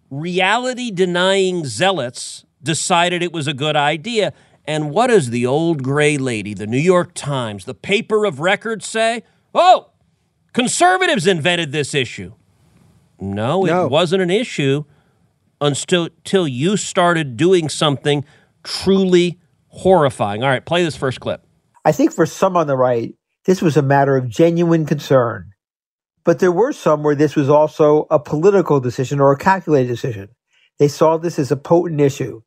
[0.09, 4.33] reality denying zealots decided it was a good idea.
[4.65, 8.81] And what does the old gray lady, the New York Times, the paper of record
[8.81, 9.23] say?
[9.53, 9.91] Oh,
[10.53, 12.33] conservatives invented this issue.
[13.19, 14.85] No, it wasn't an issue
[15.61, 18.25] until, until you started doing something
[18.63, 20.43] truly horrifying.
[20.43, 21.45] All right, play this first clip.
[21.85, 23.13] I think for some on the right,
[23.45, 25.51] this was a matter of genuine concern.
[26.23, 30.29] But there were some where this was also a political decision or a calculated decision.
[30.79, 32.41] They saw this as a potent issue.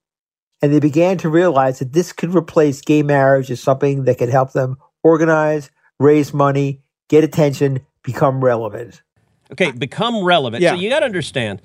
[0.62, 4.30] And they began to realize that this could replace gay marriage as something that could
[4.30, 9.02] help them organize, raise money, get attention, become relevant.
[9.52, 10.62] Okay, become relevant.
[10.62, 10.70] Yeah.
[10.70, 11.60] So you got to understand.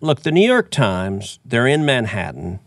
[0.00, 2.60] Look, the New York Times, they're in Manhattan.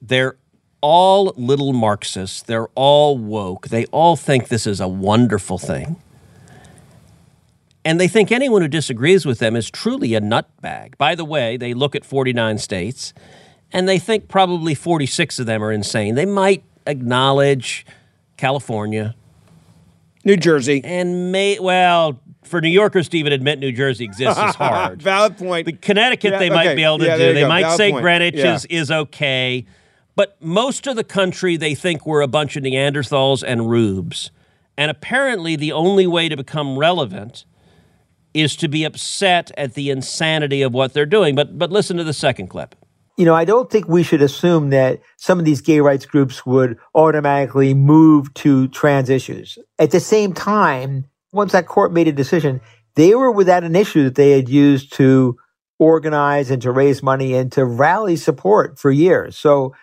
[0.00, 0.36] They're
[0.80, 2.42] all little Marxists.
[2.42, 3.68] They're all woke.
[3.68, 5.96] They all think this is a wonderful thing.
[7.84, 10.96] And they think anyone who disagrees with them is truly a nutbag.
[10.96, 13.12] By the way, they look at 49 states
[13.74, 16.14] and they think probably 46 of them are insane.
[16.14, 17.84] They might acknowledge
[18.36, 19.14] California,
[20.24, 20.80] New Jersey.
[20.84, 25.02] and may well for New Yorkers to even admit New Jersey exists is hard.
[25.02, 25.66] Valid point.
[25.66, 27.34] The Connecticut Yeah, they might be able to Yeah, do.
[27.34, 27.48] They go.
[27.48, 28.02] might Valid say point.
[28.02, 28.54] Greenwich Yeah.
[28.54, 29.64] is, is okay.
[30.16, 34.30] But most of the country they think we're a bunch of Neanderthals and rubes.
[34.76, 37.44] And apparently the only way to become relevant
[38.34, 41.34] is to be upset at the insanity of what they're doing.
[41.34, 42.74] But but listen to the second clip.
[43.16, 46.44] You know, I don't think we should assume that some of these gay rights groups
[46.44, 49.56] would automatically move to trans issues.
[49.78, 52.60] At the same time, once that court made a decision,
[52.96, 55.36] they were without an issue that they had used to
[55.78, 59.36] organize and to raise money and to rally support for years.
[59.36, 59.74] So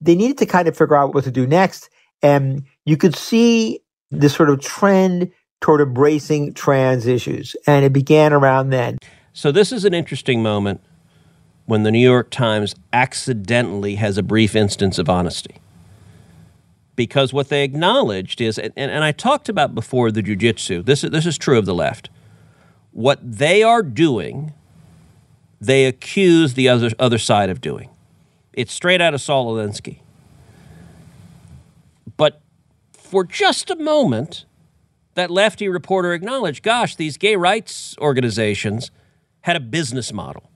[0.00, 1.90] they needed to kind of figure out what to do next.
[2.22, 3.80] And you could see
[4.10, 5.30] this sort of trend
[5.60, 7.54] toward embracing trans issues.
[7.66, 8.98] And it began around then.
[9.32, 10.80] So this is an interesting moment
[11.70, 15.54] when the New York Times accidentally has a brief instance of honesty.
[16.96, 21.12] Because what they acknowledged is, and, and I talked about before the jujitsu, this is,
[21.12, 22.10] this is true of the left.
[22.90, 24.52] What they are doing,
[25.60, 27.88] they accuse the other, other side of doing.
[28.52, 30.00] It's straight out of Saul Alinsky.
[32.16, 32.40] But
[32.92, 34.44] for just a moment,
[35.14, 38.90] that lefty reporter acknowledged gosh, these gay rights organizations
[39.42, 40.49] had a business model.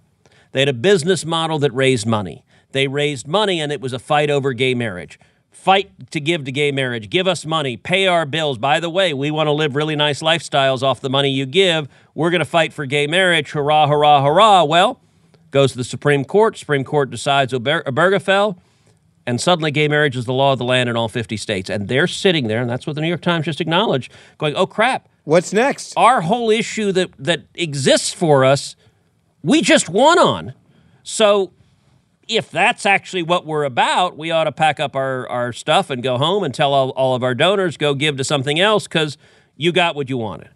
[0.54, 2.44] They had a business model that raised money.
[2.70, 5.18] They raised money and it was a fight over gay marriage.
[5.50, 7.10] Fight to give to gay marriage.
[7.10, 7.76] Give us money.
[7.76, 8.56] Pay our bills.
[8.56, 11.88] By the way, we want to live really nice lifestyles off the money you give.
[12.14, 13.50] We're going to fight for gay marriage.
[13.50, 14.62] Hurrah, hurrah, hurrah.
[14.62, 15.00] Well,
[15.50, 16.56] goes to the Supreme Court.
[16.56, 18.56] Supreme Court decides Ober- Obergefell,
[19.26, 21.68] and suddenly gay marriage is the law of the land in all 50 states.
[21.68, 24.68] And they're sitting there, and that's what the New York Times just acknowledged, going, oh
[24.68, 25.08] crap.
[25.24, 25.94] What's next?
[25.96, 28.76] Our whole issue that, that exists for us,
[29.44, 30.54] we just won on.
[31.04, 31.52] So
[32.26, 36.02] if that's actually what we're about, we ought to pack up our, our stuff and
[36.02, 39.18] go home and tell all, all of our donors, go give to something else because
[39.56, 40.48] you got what you wanted.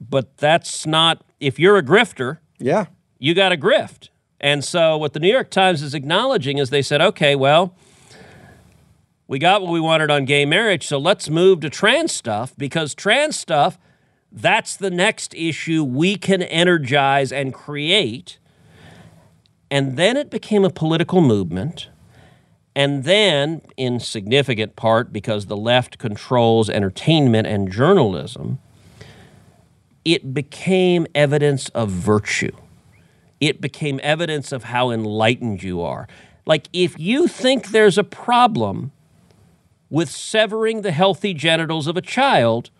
[0.00, 2.86] But that's not, if you're a grifter, yeah,
[3.18, 4.10] you got a grift.
[4.40, 7.74] And so, what the New York Times is acknowledging is they said, okay, well,
[9.26, 12.94] we got what we wanted on gay marriage, so let's move to trans stuff because
[12.94, 13.78] trans stuff,
[14.34, 18.38] that's the next issue we can energize and create.
[19.70, 21.88] And then it became a political movement.
[22.76, 28.58] And then, in significant part, because the left controls entertainment and journalism,
[30.04, 32.50] it became evidence of virtue
[33.40, 36.08] it became evidence of how enlightened you are.
[36.46, 38.92] Like, if you think there's a problem
[39.90, 42.70] with severing the healthy genitals of a child,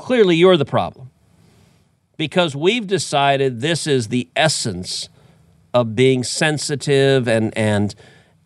[0.00, 1.10] clearly you're the problem.
[2.16, 5.08] Because we've decided this is the essence
[5.72, 7.94] of being sensitive and, and,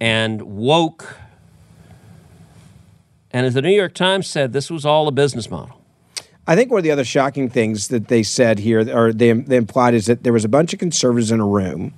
[0.00, 1.16] and woke.
[3.32, 5.80] And as the New York Times said, this was all a business model.
[6.46, 9.56] I think one of the other shocking things that they said here, or they, they
[9.56, 11.94] implied, is that there was a bunch of conservatives in a room.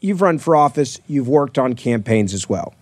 [0.00, 2.74] You've run for office, you've worked on campaigns as well.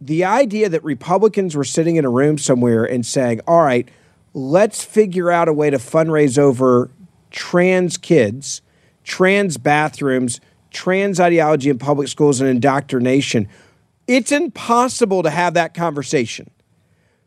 [0.00, 3.88] The idea that Republicans were sitting in a room somewhere and saying, all right,
[4.32, 6.90] let's figure out a way to fundraise over
[7.30, 8.62] trans kids,
[9.04, 10.40] trans bathrooms,
[10.70, 13.48] trans ideology in public schools, and indoctrination.
[14.06, 16.50] It's impossible to have that conversation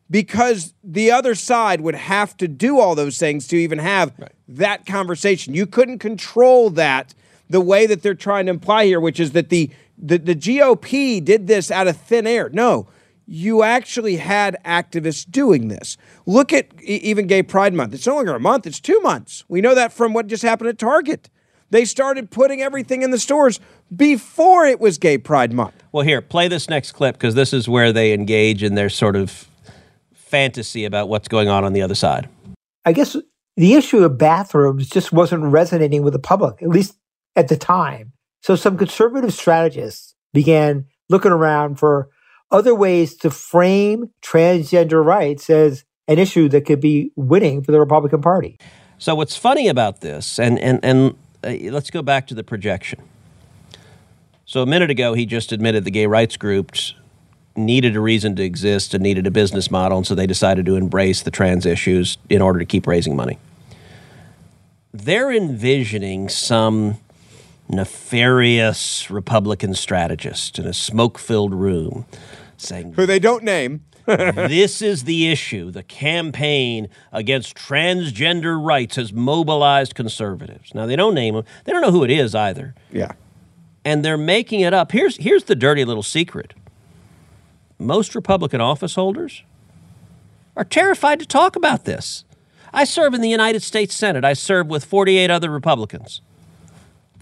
[0.09, 4.32] because the other side would have to do all those things to even have right.
[4.47, 5.53] that conversation.
[5.53, 7.13] You couldn't control that
[7.49, 9.69] the way that they're trying to imply here, which is that the,
[10.02, 12.49] the, the GOP did this out of thin air.
[12.49, 12.88] No,
[13.26, 15.95] you actually had activists doing this.
[16.26, 17.93] Look at even Gay Pride Month.
[17.93, 19.45] It's no longer a month, it's two months.
[19.47, 21.30] We know that from what just happened at Target.
[21.70, 23.62] They started putting everything in the stores
[23.95, 25.82] before it was Gay Pride Month.
[25.93, 29.16] Well, here, play this next clip because this is where they engage in their sort
[29.16, 29.47] of
[30.14, 32.28] fantasy about what's going on on the other side.
[32.84, 33.16] I guess
[33.56, 36.97] the issue of bathrooms just wasn't resonating with the public, at least
[37.38, 38.12] at the time.
[38.42, 42.10] So some conservative strategists began looking around for
[42.52, 47.80] other ways to frame transgender rights as an issue that could be winning for the
[47.80, 48.58] Republican Party.
[48.98, 53.02] So what's funny about this, and and and uh, let's go back to the projection.
[54.46, 56.94] So a minute ago, he just admitted the gay rights groups
[57.56, 60.76] needed a reason to exist and needed a business model, and so they decided to
[60.76, 63.38] embrace the trans issues in order to keep raising money.
[64.94, 67.00] They're envisioning some
[67.72, 72.05] nefarious Republican strategist in a smoke filled room
[72.57, 73.86] saying, Who they don't name.
[74.05, 75.72] this is the issue.
[75.72, 80.74] The campaign against transgender rights has mobilized conservatives.
[80.74, 82.76] Now, they don't name them, they don't know who it is either.
[82.91, 83.13] Yeah.
[83.86, 84.91] And they're making it up.
[84.91, 86.53] Here's, here's the dirty little secret
[87.80, 89.43] most Republican office holders
[90.55, 92.24] are terrified to talk about this.
[92.74, 94.24] I serve in the United States Senate.
[94.24, 96.22] I serve with 48 other Republicans.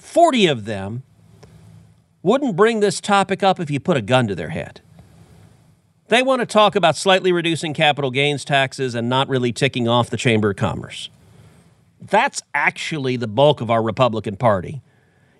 [0.09, 1.03] 40 of them
[2.23, 4.81] wouldn't bring this topic up if you put a gun to their head.
[6.07, 10.09] They want to talk about slightly reducing capital gains taxes and not really ticking off
[10.09, 11.11] the Chamber of Commerce.
[12.01, 14.81] That's actually the bulk of our Republican Party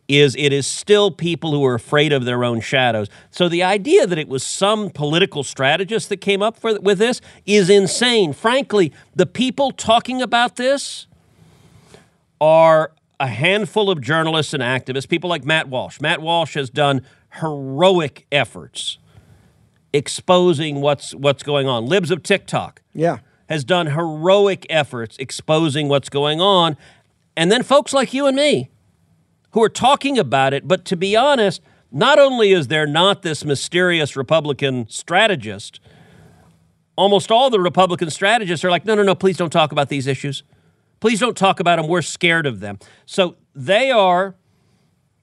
[0.07, 3.07] is it is still people who are afraid of their own shadows.
[3.31, 7.21] So the idea that it was some political strategist that came up for, with this
[7.47, 8.33] is insane.
[8.33, 11.07] Frankly, the people talking about this
[12.39, 15.99] are a handful of journalists and activists, people like Matt Walsh.
[15.99, 17.01] Matt Walsh has done
[17.41, 18.97] heroic efforts
[19.91, 21.85] exposing what's what's going on.
[21.85, 22.81] Libs of TikTok.
[22.93, 23.19] Yeah.
[23.49, 26.77] Has done heroic efforts exposing what's going on.
[27.35, 28.69] And then folks like you and me
[29.51, 30.67] who are talking about it.
[30.67, 31.61] But to be honest,
[31.91, 35.79] not only is there not this mysterious Republican strategist,
[36.95, 40.05] almost all the Republican strategists are like, no, no, no, please don't talk about these
[40.05, 40.43] issues.
[40.99, 41.87] Please don't talk about them.
[41.87, 42.79] We're scared of them.
[43.05, 44.35] So they are.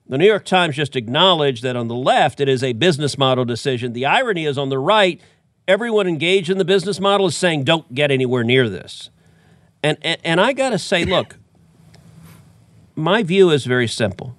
[0.09, 3.43] The New York Times just acknowledged that on the left, it is a business model
[3.43, 3.91] decision.
[3.91, 5.19] The irony is on the right,
[5.67, 9.09] everyone engaged in the business model is saying, don't get anywhere near this.
[9.83, 11.35] And, and, and I got to say, look,
[12.95, 14.37] my view is very simple,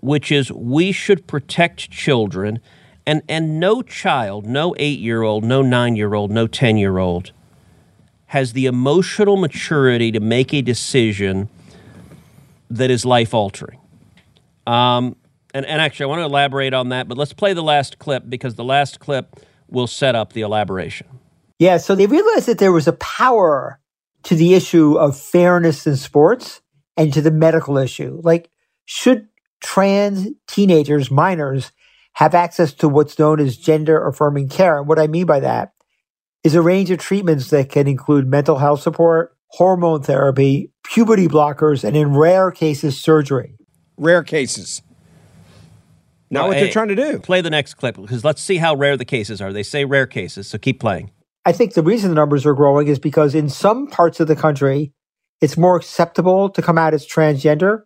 [0.00, 2.60] which is we should protect children,
[3.06, 6.96] and, and no child, no eight year old, no nine year old, no 10 year
[6.96, 7.32] old
[8.32, 11.50] has the emotional maturity to make a decision
[12.70, 13.78] that is life altering.
[14.66, 15.16] Um,
[15.52, 18.24] and, and actually, I want to elaborate on that, but let's play the last clip
[18.26, 21.08] because the last clip will set up the elaboration.
[21.58, 23.78] Yeah, so they realized that there was a power
[24.22, 26.62] to the issue of fairness in sports
[26.96, 28.18] and to the medical issue.
[28.24, 28.48] Like,
[28.86, 29.28] should
[29.60, 31.70] trans teenagers, minors,
[32.14, 34.78] have access to what's known as gender affirming care?
[34.78, 35.74] And what I mean by that
[36.44, 41.84] is a range of treatments that can include mental health support, hormone therapy, puberty blockers,
[41.84, 43.56] and in rare cases, surgery.
[43.96, 44.82] Rare cases.
[46.30, 47.18] Not what hey, they're trying to do.
[47.18, 49.52] Play the next clip because let's see how rare the cases are.
[49.52, 51.10] They say rare cases, so keep playing.
[51.44, 54.36] I think the reason the numbers are growing is because in some parts of the
[54.36, 54.92] country,
[55.40, 57.82] it's more acceptable to come out as transgender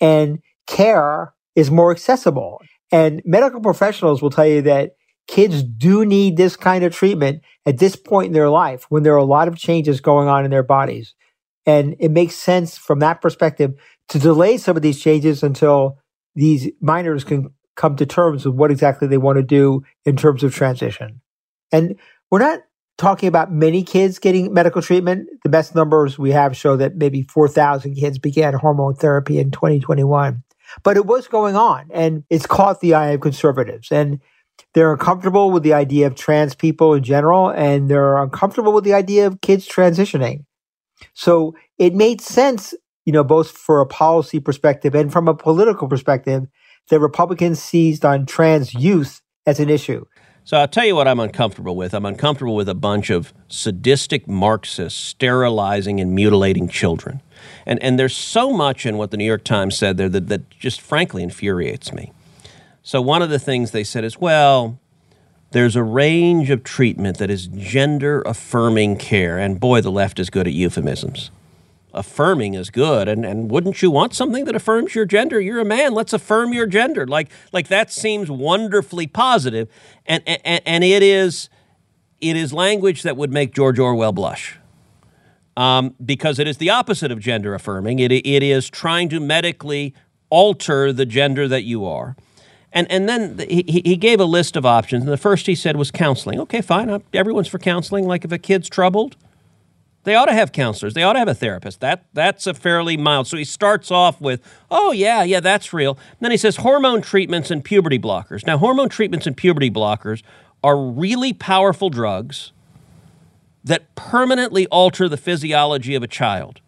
[0.00, 2.60] and care is more accessible.
[2.90, 4.92] And medical professionals will tell you that
[5.26, 9.14] kids do need this kind of treatment at this point in their life when there
[9.14, 11.14] are a lot of changes going on in their bodies.
[11.66, 13.74] And it makes sense from that perspective
[14.08, 15.98] to delay some of these changes until
[16.34, 20.42] these minors can come to terms with what exactly they want to do in terms
[20.44, 21.20] of transition.
[21.72, 21.98] And
[22.30, 22.60] we're not
[22.98, 25.28] talking about many kids getting medical treatment.
[25.42, 30.42] The best numbers we have show that maybe 4,000 kids began hormone therapy in 2021.
[30.82, 33.90] But it was going on and it's caught the eye of conservatives.
[33.90, 34.20] And
[34.74, 38.94] they're uncomfortable with the idea of trans people in general, and they're uncomfortable with the
[38.94, 40.44] idea of kids transitioning.
[41.14, 42.74] So it made sense,
[43.04, 46.46] you know, both for a policy perspective and from a political perspective,
[46.90, 50.04] that Republicans seized on trans youth as an issue.
[50.46, 51.94] So I'll tell you what I'm uncomfortable with.
[51.94, 57.22] I'm uncomfortable with a bunch of sadistic Marxists sterilizing and mutilating children.
[57.64, 60.50] And, and there's so much in what the New York Times said there that, that
[60.50, 62.12] just frankly infuriates me.
[62.86, 64.78] So one of the things they said is, well,
[65.52, 69.38] there's a range of treatment that is gender affirming care.
[69.38, 71.30] And boy, the left is good at euphemisms.
[71.94, 75.40] Affirming is good and, and wouldn't you want something that affirms your gender?
[75.40, 77.06] You're a man let's affirm your gender.
[77.06, 79.68] Like like that seems wonderfully positive
[80.04, 81.48] and and, and it is
[82.20, 84.58] it is language that would make george orwell blush.
[85.56, 89.94] Um, because it is the opposite of gender affirming it, it is trying to medically
[90.30, 92.16] alter the gender that you are
[92.74, 95.76] and and then he, he gave a list of options and the first he said
[95.76, 99.16] was counseling okay fine everyone's for counseling like if a kid's troubled
[100.04, 100.92] they ought to have counselors.
[100.92, 101.80] They ought to have a therapist.
[101.80, 103.26] That that's a fairly mild.
[103.26, 107.00] So he starts off with, "Oh yeah, yeah, that's real." And then he says hormone
[107.00, 108.46] treatments and puberty blockers.
[108.46, 110.22] Now, hormone treatments and puberty blockers
[110.62, 112.52] are really powerful drugs
[113.64, 116.60] that permanently alter the physiology of a child.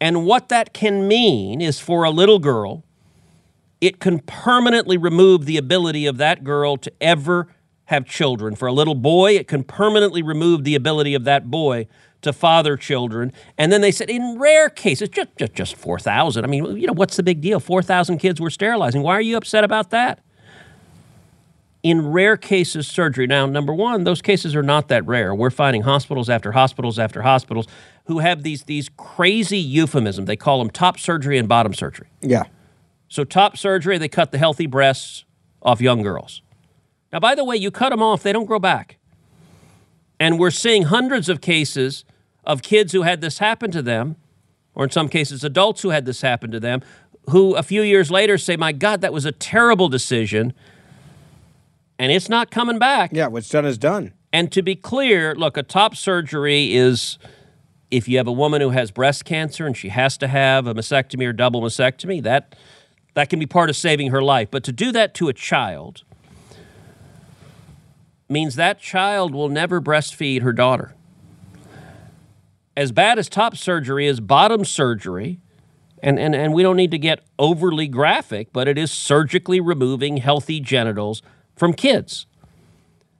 [0.00, 2.82] And what that can mean is for a little girl,
[3.80, 7.48] it can permanently remove the ability of that girl to ever
[7.86, 8.54] have children.
[8.54, 11.86] For a little boy, it can permanently remove the ability of that boy
[12.22, 13.32] to father children.
[13.56, 16.44] And then they said, in rare cases, just, just, just 4,000.
[16.44, 17.60] I mean, you know, what's the big deal?
[17.60, 19.02] 4,000 kids were sterilizing.
[19.02, 20.20] Why are you upset about that?
[21.82, 23.28] In rare cases, surgery.
[23.28, 25.32] Now, number one, those cases are not that rare.
[25.32, 27.68] We're finding hospitals after hospitals after hospitals
[28.06, 30.26] who have these, these crazy euphemisms.
[30.26, 32.08] They call them top surgery and bottom surgery.
[32.22, 32.44] Yeah.
[33.08, 35.24] So, top surgery, they cut the healthy breasts
[35.62, 36.42] off young girls.
[37.12, 38.98] Now, by the way, you cut them off, they don't grow back.
[40.18, 42.04] And we're seeing hundreds of cases
[42.44, 44.16] of kids who had this happen to them,
[44.74, 46.82] or in some cases, adults who had this happen to them,
[47.30, 50.52] who a few years later say, My God, that was a terrible decision.
[51.98, 53.10] And it's not coming back.
[53.12, 54.12] Yeah, what's done is done.
[54.32, 57.18] And to be clear, look, a top surgery is
[57.90, 60.74] if you have a woman who has breast cancer and she has to have a
[60.74, 62.54] mastectomy or double mastectomy, that
[63.16, 64.48] that can be part of saving her life.
[64.52, 66.04] But to do that to a child
[68.28, 70.94] means that child will never breastfeed her daughter
[72.76, 75.40] as bad as top surgery is bottom surgery,
[76.02, 80.18] and, and, and we don't need to get overly graphic, but it is surgically removing
[80.18, 81.22] healthy genitals
[81.56, 82.26] from kids.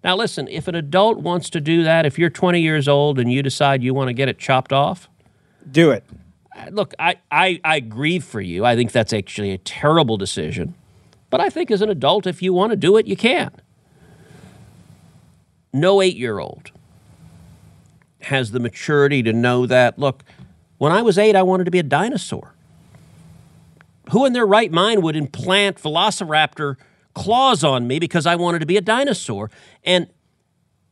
[0.04, 3.32] Now, listen, if an adult wants to do that, if you're 20 years old and
[3.32, 5.08] you decide you want to get it chopped off,
[5.68, 6.04] do it.
[6.70, 8.64] Look, I, I, I grieve for you.
[8.64, 10.74] I think that's actually a terrible decision.
[11.30, 13.50] But I think as an adult, if you want to do it, you can.
[15.72, 16.70] No eight year old
[18.22, 20.24] has the maturity to know that, look,
[20.78, 22.54] when I was eight, I wanted to be a dinosaur.
[24.10, 26.76] Who in their right mind would implant velociraptor
[27.14, 29.50] claws on me because I wanted to be a dinosaur?
[29.84, 30.08] And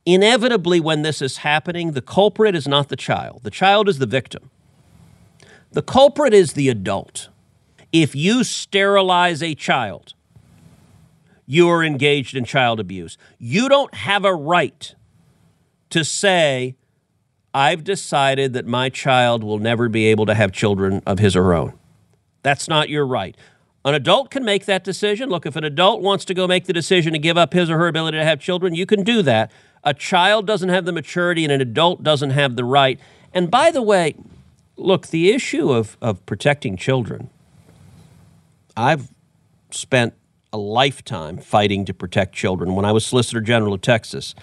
[0.07, 4.07] Inevitably, when this is happening, the culprit is not the child, the child is the
[4.07, 4.51] victim.
[5.75, 7.29] The culprit is the adult.
[7.93, 10.15] If you sterilize a child,
[11.47, 13.19] you are engaged in child abuse.
[13.39, 14.95] You don't have a right
[15.91, 16.77] to say,
[17.53, 21.43] I've decided that my child will never be able to have children of his or
[21.43, 21.73] her own.
[22.43, 23.37] That's not your right.
[23.85, 25.29] An adult can make that decision.
[25.29, 27.79] Look, if an adult wants to go make the decision to give up his or
[27.79, 29.51] her ability to have children, you can do that.
[29.83, 33.01] A child doesn't have the maturity and an adult doesn't have the right.
[33.33, 34.15] And by the way,
[34.77, 37.31] look, the issue of, of protecting children,
[38.77, 39.13] I've
[39.71, 40.15] spent
[40.53, 42.75] a lifetime fighting to protect children.
[42.75, 44.35] When I was Solicitor General of Texas,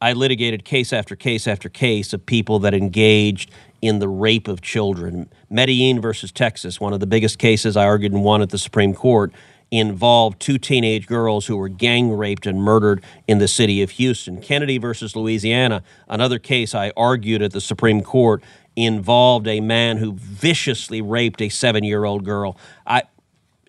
[0.00, 3.50] I litigated case after case after case of people that engaged
[3.82, 5.28] in the rape of children.
[5.50, 8.94] Medellin versus Texas, one of the biggest cases I argued and won at the Supreme
[8.94, 9.32] Court,
[9.70, 14.40] involved two teenage girls who were gang raped and murdered in the city of Houston.
[14.40, 18.42] Kennedy versus Louisiana, another case I argued at the Supreme Court,
[18.76, 22.56] involved a man who viciously raped a seven year old girl.
[22.86, 23.02] I,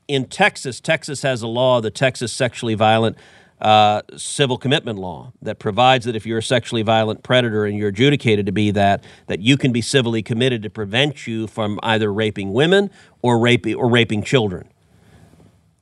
[0.08, 3.18] in Texas, Texas has a law, the Texas Sexually Violent
[3.62, 7.90] uh, civil commitment law that provides that if you're a sexually violent predator and you're
[7.90, 12.12] adjudicated to be that, that you can be civilly committed to prevent you from either
[12.12, 12.90] raping women
[13.22, 14.68] or raping or raping children.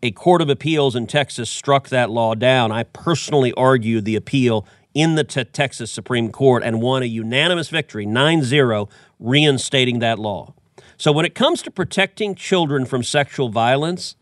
[0.03, 2.71] A court of appeals in Texas struck that law down.
[2.71, 7.69] I personally argued the appeal in the te- Texas Supreme Court and won a unanimous
[7.69, 8.89] victory, 9 0,
[9.19, 10.53] reinstating that law.
[10.97, 14.15] So when it comes to protecting children from sexual violence,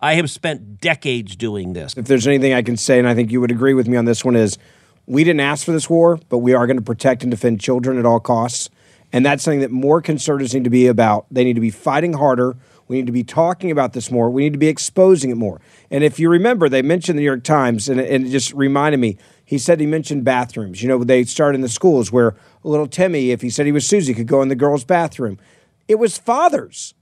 [0.00, 1.94] I have spent decades doing this.
[1.96, 4.04] If there's anything I can say, and I think you would agree with me on
[4.04, 4.58] this one, is
[5.06, 7.98] we didn't ask for this war, but we are going to protect and defend children
[7.98, 8.70] at all costs.
[9.12, 11.26] And that's something that more conservatives need to be about.
[11.30, 12.56] They need to be fighting harder.
[12.88, 14.30] We need to be talking about this more.
[14.30, 15.60] We need to be exposing it more.
[15.90, 18.98] And if you remember, they mentioned the New York Times, and, and it just reminded
[18.98, 19.16] me.
[19.44, 20.82] He said he mentioned bathrooms.
[20.82, 23.86] You know, they start in the schools where little Timmy, if he said he was
[23.86, 25.38] Susie, could go in the girls' bathroom.
[25.86, 26.92] It was fathers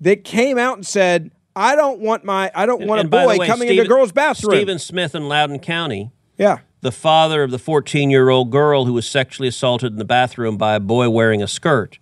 [0.00, 3.38] that came out and said, I don't want my I don't want And a boy
[3.38, 4.54] way, coming Stephen- into girls' bathroom.
[4.54, 6.12] Stephen Smith in Loudoun County.
[6.36, 6.58] Yeah.
[6.80, 10.56] The father of the 14 year old girl who was sexually assaulted in the bathroom
[10.56, 11.98] by a boy wearing a skirt.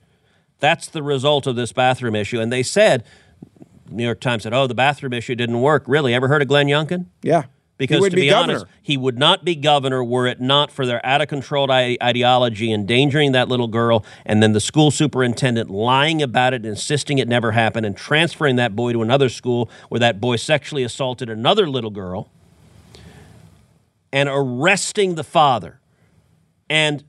[0.59, 2.41] That's the result of this bathroom issue.
[2.41, 3.05] And they said,
[3.89, 5.85] New York Times said, oh, the bathroom issue didn't work.
[5.87, 6.15] Really?
[6.15, 7.07] Ever heard of Glenn Youngkin?
[7.23, 7.45] Yeah.
[7.79, 11.05] Because to be be, honest, he would not be governor were it not for their
[11.05, 16.55] out of control ideology endangering that little girl and then the school superintendent lying about
[16.55, 20.37] it, insisting it never happened, and transferring that boy to another school where that boy
[20.37, 22.31] sexually assaulted another little girl
[24.13, 25.81] and arresting the father.
[26.69, 27.05] And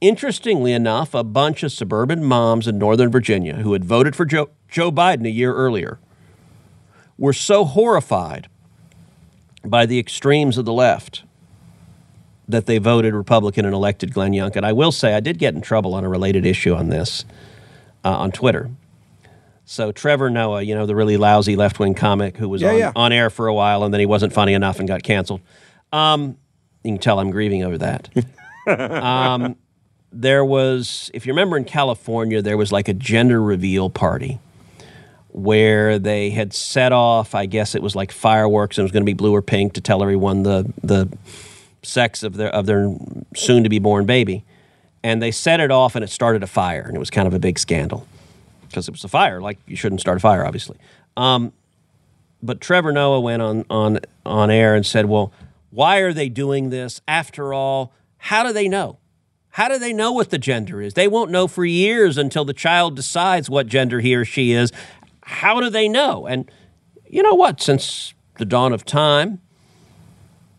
[0.00, 4.50] interestingly enough, a bunch of suburban moms in Northern Virginia who had voted for Joe,
[4.68, 5.98] Joe Biden a year earlier
[7.18, 8.48] were so horrified
[9.64, 11.22] by the extremes of the left
[12.48, 14.64] that they voted Republican and elected Glenn Youngkin.
[14.64, 17.24] I will say I did get in trouble on a related issue on this
[18.04, 18.70] uh, on Twitter.
[19.64, 22.78] So Trevor Noah, you know, the really lousy left wing comic who was Yeah, on,
[22.78, 22.92] yeah.
[22.96, 25.40] on air for a while and then he wasn't funny enough and got canceled.
[25.92, 26.36] Um,
[26.84, 28.08] you can tell I'm grieving over that.
[28.66, 29.56] um,
[30.12, 34.40] there was, if you remember in California, there was like a gender reveal party
[35.28, 39.02] where they had set off, I guess it was like fireworks and it was going
[39.02, 41.08] to be blue or pink to tell everyone the, the
[41.82, 42.92] sex of their, of their
[43.36, 44.44] soon to be born baby.
[45.02, 47.34] And they set it off and it started a fire and it was kind of
[47.34, 48.06] a big scandal
[48.68, 49.40] because it was a fire.
[49.40, 50.78] Like you shouldn't start a fire, obviously.
[51.16, 51.52] Um,
[52.42, 55.32] but Trevor Noah went on, on, on air and said, well,
[55.70, 57.00] why are they doing this?
[57.08, 58.98] After all, how do they know?
[59.50, 60.94] How do they know what the gender is?
[60.94, 64.72] They won't know for years until the child decides what gender he or she is.
[65.22, 66.26] How do they know?
[66.26, 66.50] And
[67.06, 67.60] you know what?
[67.60, 69.40] Since the dawn of time,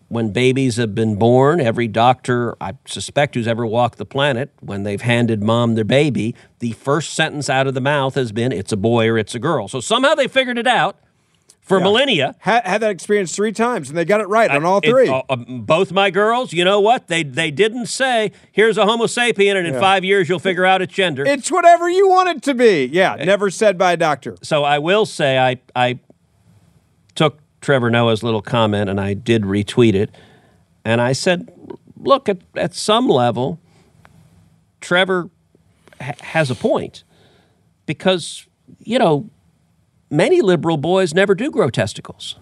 [0.09, 4.83] when babies have been born, every doctor, I suspect, who's ever walked the planet, when
[4.83, 8.73] they've handed mom their baby, the first sentence out of the mouth has been, it's
[8.73, 9.69] a boy or it's a girl.
[9.69, 10.97] So somehow they figured it out
[11.61, 11.83] for Yeah.
[11.83, 12.35] millennia.
[12.39, 15.07] Had, had that experience three times, and they got it right on all three.
[15.07, 17.07] uh, uh, both my girls, you know what?
[17.07, 19.79] They they didn't say, here's a Homo sapien, and in Yeah.
[19.79, 21.23] five years you'll figure out its gender.
[21.25, 22.85] it's whatever you want it to be.
[22.91, 24.35] Yeah, never said by a doctor.
[24.41, 25.99] so I will say I I
[27.15, 30.09] took Trevor Noah's little comment and I did retweet it,
[30.83, 31.51] and I said,
[31.97, 33.59] look at at some level,
[34.81, 35.29] Trevor
[36.01, 37.03] ha- has a point
[37.85, 38.47] because
[38.79, 39.29] you know
[40.11, 42.35] many liberal boys never do grow testicles.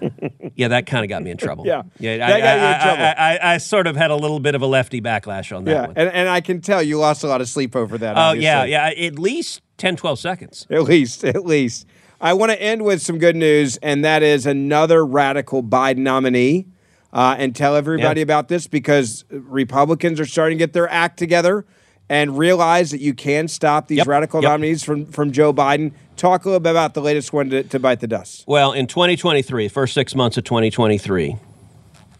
[0.54, 1.66] yeah, that kind of got me in trouble.
[1.66, 1.82] Yeah.
[1.98, 2.14] yeah.
[2.14, 3.12] I, got you in I-.
[3.36, 5.86] I, I, sort of had a little bit of a lefty backlash on that Yeah,
[5.88, 5.92] one.
[5.96, 8.16] and, and I can tell you lost a lot of sleep over that.
[8.16, 8.86] Oh yeah, yeah.
[8.96, 10.66] At least 10, 12 seconds.
[10.70, 11.86] At least, at least.
[12.20, 16.66] I want to end with some good news, and that is another radical Biden nominee
[17.12, 18.24] uh, and tell everybody Yeah.
[18.24, 21.64] about this because Republicans are starting to get their act together
[22.10, 24.50] and realize that you can stop these Yep, radical yep.
[24.50, 25.92] nominees from, from Joe Biden.
[26.16, 28.44] Talk a little bit about the latest one to, to bite the dust.
[28.48, 31.36] Well, in 2023, first six months of 2023,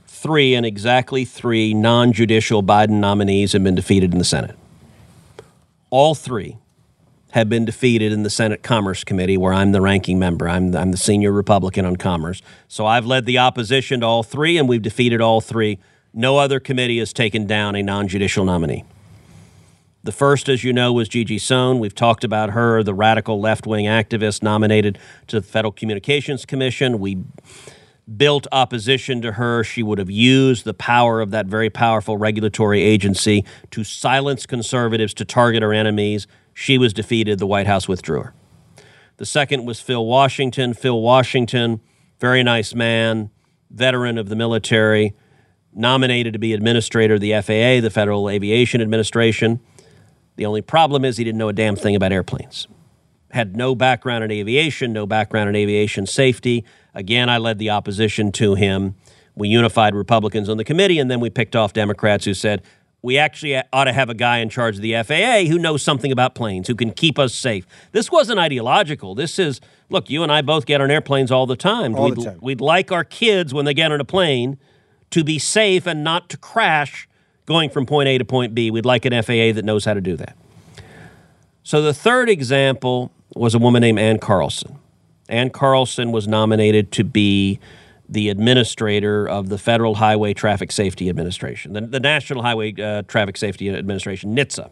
[0.06, 4.56] three and exactly three non judicial Biden nominees have been defeated in the Senate.
[5.90, 6.58] All three
[7.32, 10.48] have been defeated in the Senate Commerce Committee, where I'm the ranking member.
[10.48, 12.42] I'm, I'm the senior Republican on Commerce.
[12.68, 15.80] So I've led the opposition to all three, and we've defeated all three.
[16.14, 18.84] No other committee has taken down a non judicial nominee.
[20.02, 21.78] The first, as you know, was Gigi Sohn.
[21.78, 26.98] We've talked about her, the radical left wing activist nominated to the Federal Communications Commission.
[26.98, 27.18] We
[28.16, 29.62] built opposition to her.
[29.62, 35.12] She would have used the power of that very powerful regulatory agency to silence conservatives,
[35.14, 36.26] to target her enemies.
[36.54, 37.38] She was defeated.
[37.38, 38.34] The White House withdrew her.
[39.18, 40.72] The second was Phil Washington.
[40.72, 41.80] Phil Washington,
[42.18, 43.28] very nice man,
[43.70, 45.14] veteran of the military,
[45.74, 49.60] nominated to be administrator of the FAA, the Federal Aviation Administration.
[50.40, 52.66] The only problem is he didn't know a damn thing about airplanes.
[53.30, 56.64] Had no background in aviation, no background in aviation safety.
[56.94, 58.94] Again, I led the opposition to him.
[59.34, 62.62] We unified Republicans on the committee, and then we picked off Democrats who said,
[63.02, 66.10] we actually ought to have a guy in charge of the FAA who knows something
[66.10, 67.66] about planes, who can keep us safe.
[67.92, 69.14] This wasn't ideological.
[69.14, 69.60] This is,
[69.90, 71.94] look, you and I both get on airplanes all the time.
[71.94, 72.38] All we'd, the time.
[72.40, 74.56] we'd like our kids, when they get on a plane,
[75.10, 77.09] to be safe and not to crash
[77.50, 78.70] going from point A to point B.
[78.70, 80.36] We'd like an FAA that knows how to do that.
[81.64, 84.78] So the third example was a woman named Ann Carlson.
[85.28, 87.58] Ann Carlson was nominated to be
[88.08, 93.36] the administrator of the Federal Highway Traffic Safety Administration, the, the National Highway uh, Traffic
[93.36, 94.70] Safety Administration, NHTSA.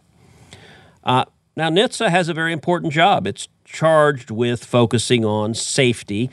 [1.02, 1.24] Uh,
[1.56, 3.26] now, NHTSA has a very important job.
[3.26, 6.30] It's charged with focusing on safety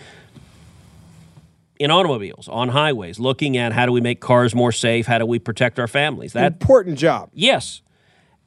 [1.79, 5.25] in automobiles, on highways, looking at how do we make cars more safe, how do
[5.25, 6.33] we protect our families.
[6.33, 7.29] That Important job.
[7.33, 7.81] Yes.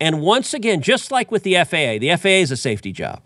[0.01, 3.23] And once again, just like with the FAA, the FAA is a safety job.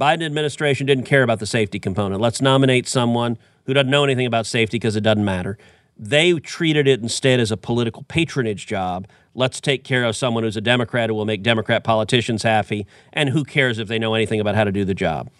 [0.00, 2.20] Biden administration didn't care about the safety component.
[2.20, 5.58] Let's nominate someone who doesn't know anything about safety because it doesn't matter.
[5.98, 9.06] They treated it instead as a political patronage job.
[9.34, 13.28] Let's take care of someone who's a Democrat who will make Democrat politicians happy, and
[13.28, 15.30] who cares if they know anything about how to do the job.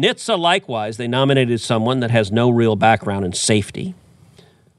[0.00, 3.94] NHTSA, likewise, they nominated someone that has no real background in safety.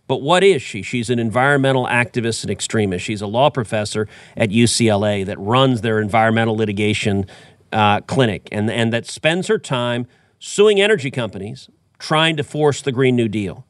[0.07, 0.81] But what is she?
[0.81, 3.05] She's an environmental activist and extremist.
[3.05, 7.27] She's a law professor at UCLA that runs their environmental litigation
[7.71, 10.07] uh, clinic and, and that spends her time
[10.39, 11.69] suing energy companies
[11.99, 13.65] trying to force the Green New Deal.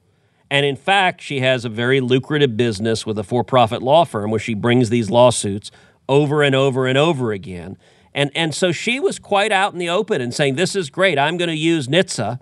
[0.49, 4.31] And in fact, she has a very lucrative business with a for profit law firm
[4.31, 5.69] where she brings these lawsuits
[6.07, 7.77] over and over and over again.
[8.13, 11.17] And, and so she was quite out in the open and saying, This is great.
[11.17, 12.39] I'm going to use NHTSA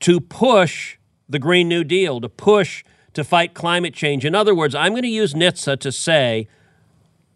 [0.00, 2.84] to push the Green New Deal, to push
[3.14, 4.24] to fight climate change.
[4.24, 6.48] In other words, I'm going to use NHTSA to say,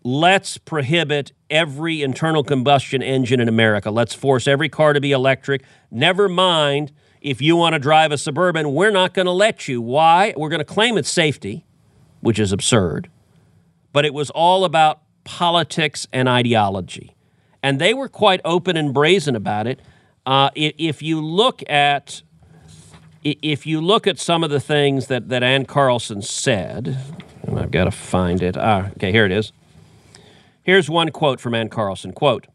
[0.04, 3.90] let's prohibit every internal combustion engine in America.
[3.90, 5.62] Let's force every car to be electric.
[5.90, 9.80] Never mind if you want to drive a Suburban, we're not going to let you.
[9.80, 10.34] Why?
[10.36, 11.66] We're going to claim it's safety,
[12.20, 13.10] which is absurd.
[13.92, 17.14] But it was all about politics and ideology.
[17.62, 19.78] And they were quite open and brazen about it.
[20.24, 22.22] Uh, if you look at
[23.22, 26.96] if you look at some of the things that, that Ann Carlson said,
[27.42, 28.56] and I've got to find it.
[28.56, 29.52] Ah, okay, here it is.
[30.62, 32.12] Here's one quote from Ann Carlson.
[32.12, 32.46] Quote,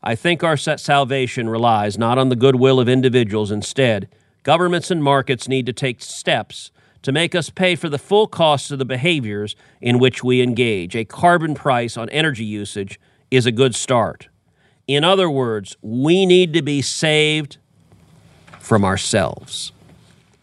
[0.00, 3.50] I think our sa- salvation relies not on the goodwill of individuals.
[3.50, 4.08] Instead,
[4.44, 6.70] governments and markets need to take steps
[7.02, 10.94] to make us pay for the full cost of the behaviors in which we engage.
[10.94, 14.28] A carbon price on energy usage is a good start.
[14.86, 17.58] In other words, we need to be saved
[18.58, 19.72] from ourselves.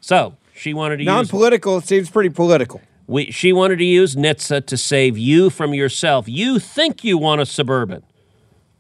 [0.02, 2.82] So she wanted to Non use political, it seems pretty political.
[3.08, 6.28] we, she wanted to use NHTSA to save you from yourself.
[6.28, 8.04] You think you want a Suburban,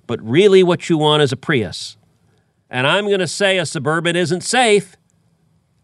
[0.07, 1.97] but really what you want is a Prius.
[2.69, 4.96] And I'm going to say a Suburban isn't safe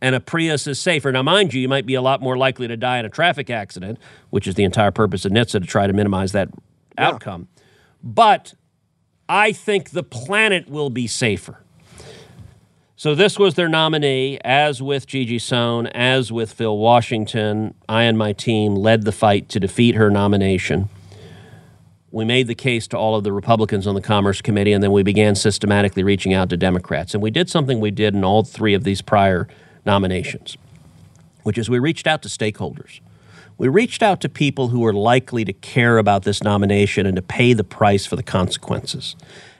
[0.03, 1.13] and a Prius is safer.
[1.13, 3.49] Now, mind you, you might be a lot more likely to die in a traffic
[3.49, 3.97] accident,
[4.31, 6.49] which is the entire purpose of NHTSA to try to minimize that
[6.97, 7.47] outcome.
[8.03, 8.53] But
[9.29, 11.63] I think the planet will be safer.
[12.97, 17.73] So this was their nominee, as with Gigi Sohn, as with Phil Washington.
[17.87, 20.89] I and my team led the fight to defeat her nomination.
[22.11, 24.91] We made the case to all of the Republicans on the Commerce Committee, and then
[24.91, 27.13] we began systematically reaching out to Democrats.
[27.13, 29.47] And we did something we did in all three of these prior
[29.85, 30.57] nominations,
[31.43, 32.99] which is we reached out to stakeholders.
[33.57, 37.21] We reached out to people who were likely to care about this nomination and to
[37.21, 39.15] pay the price for the consequences.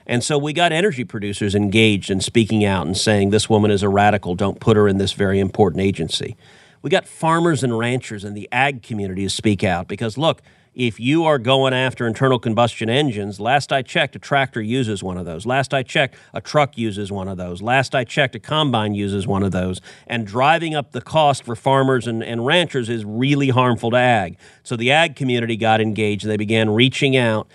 [0.06, 3.82] And so we got energy producers engaged in speaking out and saying, this woman is
[3.82, 6.36] a radical, don't put her in this very important agency.
[6.82, 10.42] We got farmers and ranchers and the ag community to speak out because look,
[10.74, 15.16] if you are going after internal combustion engines, last I checked, a tractor uses one
[15.16, 15.46] of those.
[15.46, 17.62] Last I checked, a truck uses one of those.
[17.62, 19.80] Last I checked, a combine uses one of those.
[20.06, 24.36] And driving up the cost for farmers and, and ranchers is really harmful to ag.
[24.64, 27.48] So the ag community got engaged they began reaching out.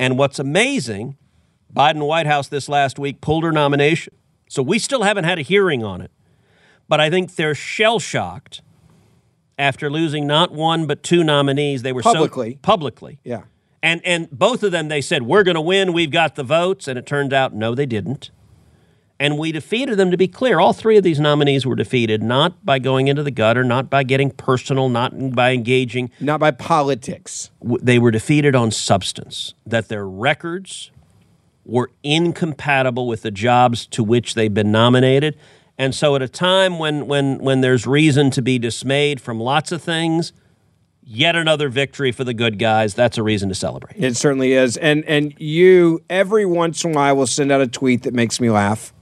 [0.00, 1.16] And what's amazing,
[1.72, 4.14] Biden White House this last week pulled her nomination.
[4.48, 6.10] So we still haven't had a hearing on it.
[6.88, 8.62] But I think they're shell shocked
[9.58, 11.82] after losing not one but two nominees.
[11.82, 12.52] They were Publicly.
[12.52, 13.18] so publicly.
[13.24, 13.44] Yeah.
[13.82, 16.88] And and both of them they said we're going to win, we've got the votes
[16.88, 18.30] and it turned out no they didn't.
[19.18, 20.60] And we defeated them to be clear.
[20.60, 24.02] All three of these nominees were defeated not by going into the gutter, not by
[24.02, 27.50] getting personal, not by engaging, not by politics.
[27.62, 30.90] They were defeated on substance, that their records
[31.64, 35.36] were incompatible with the jobs to which they've been nominated.
[35.78, 39.72] And so at a time when when when there's reason to be dismayed from lots
[39.72, 40.32] of things,
[41.02, 42.94] yet another victory for the good guys.
[42.94, 43.96] That's a reason to celebrate.
[43.96, 44.76] It certainly is.
[44.76, 48.40] And and you every once in a while will send out a tweet that makes
[48.40, 48.92] me laugh.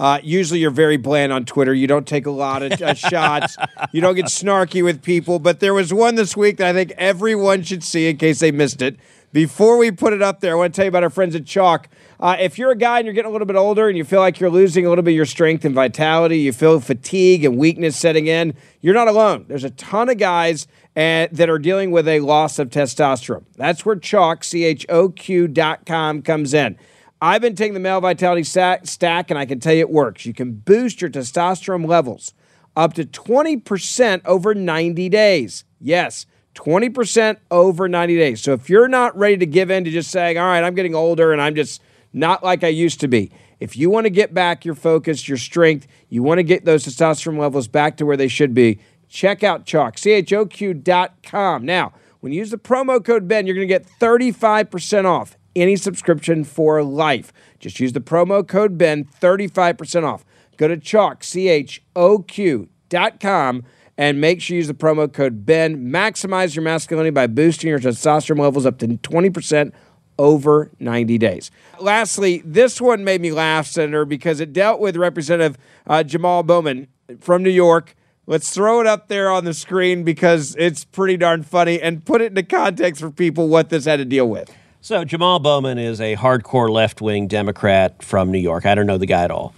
[0.00, 1.74] Uh, usually you're very bland on Twitter.
[1.74, 3.58] You don't take a lot of uh, shots.
[3.92, 5.38] You don't get snarky with people.
[5.38, 8.50] But there was one this week that I think everyone should see in case they
[8.50, 8.96] missed it.
[9.32, 11.44] Before we put it up there, I want to tell you about our friends at
[11.44, 11.84] Choq.
[12.20, 14.20] Uh, if you're a guy and you're getting a little bit older and you feel
[14.20, 17.56] like you're losing a little bit of your strength and vitality, you feel fatigue and
[17.56, 19.46] weakness setting in, you're not alone.
[19.48, 20.66] There's a ton of guys
[20.96, 23.44] uh, that are dealing with a loss of testosterone.
[23.56, 26.76] That's where Choq, C H O Q dot com, comes in.
[27.22, 30.26] I've been taking the male vitality stack, and I can tell you it works.
[30.26, 32.34] You can boost your testosterone levels
[32.76, 35.64] up to 20% over 90 days.
[35.80, 38.42] Yes, 20% over 90 days.
[38.42, 40.94] So if you're not ready to give in to just saying, all right, I'm getting
[40.94, 41.82] older and I'm just
[42.12, 43.30] not like I used to be.
[43.60, 46.84] If you want to get back your focus, your strength, you want to get those
[46.84, 51.64] testosterone levels back to where they should be, check out Choq, C-H-O-Q dot com.
[51.64, 55.76] Now, when you use the promo code BEN, you're going to get 35% off any
[55.76, 57.32] subscription for life.
[57.58, 60.24] Just use the promo code BEN, 35% off.
[60.56, 63.62] Go to Choq, C-H-O-Q dot com
[63.96, 65.90] and make sure you use the promo code BEN.
[65.90, 69.72] Maximize your masculinity by boosting your testosterone levels up to 20%
[70.20, 71.50] over 90 days.
[71.80, 75.56] Lastly, this one made me laugh, Senator, because it dealt with Representative
[75.86, 76.88] uh, Jamal Bowman
[77.20, 77.96] from New York.
[78.26, 82.20] Let's throw it up there on the screen because it's pretty darn funny and put
[82.20, 84.54] it into context for people what this had to deal with.
[84.82, 88.66] So, Jamal Bowman is a hardcore left wing Democrat from New York.
[88.66, 89.54] I don't know the guy at all.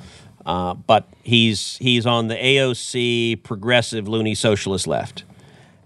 [0.47, 5.25] Uh, but he's he's on the AOC progressive loony socialist left.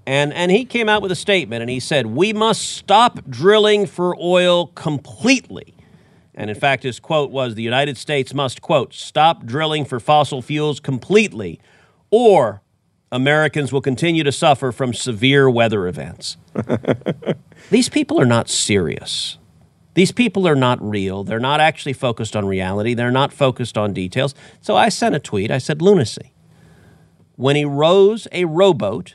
[0.06, 3.86] And, and he came out with a statement and he said, We must stop drilling
[3.86, 5.74] for oil completely.
[6.34, 10.42] And in fact, his quote was the United States must, quote, stop drilling for fossil
[10.42, 11.58] fuels completely,
[12.10, 12.60] or
[13.10, 16.36] Americans will continue to suffer from severe weather events.
[17.70, 19.38] These people are not serious.
[19.94, 21.24] These people are not real.
[21.24, 22.92] They're not actually focused on reality.
[22.92, 24.34] They're not focused on details.
[24.60, 25.50] So I sent a tweet.
[25.50, 26.32] I said, lunacy.
[27.36, 29.14] When he rows a rowboat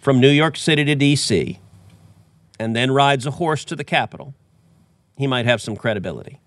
[0.00, 1.58] from New York City to D.C.
[2.58, 4.34] and then rides a horse to the Capitol,
[5.16, 6.40] he might have some credibility.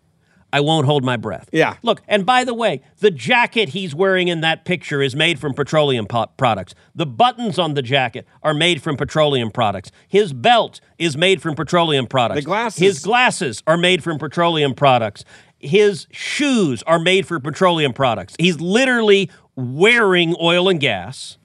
[0.53, 1.49] I won't hold my breath.
[1.51, 1.77] Yeah.
[1.81, 5.53] Look, and by the way, the jacket he's wearing in that picture is made from
[5.53, 6.75] petroleum po- products.
[6.93, 9.91] The buttons on the jacket are made from petroleum products.
[10.07, 12.41] His belt is made from petroleum products.
[12.41, 12.79] The glasses.
[12.79, 15.23] His glasses are made from petroleum products.
[15.57, 18.35] His shoes are made from petroleum products.
[18.37, 21.37] He's literally wearing oil and gas.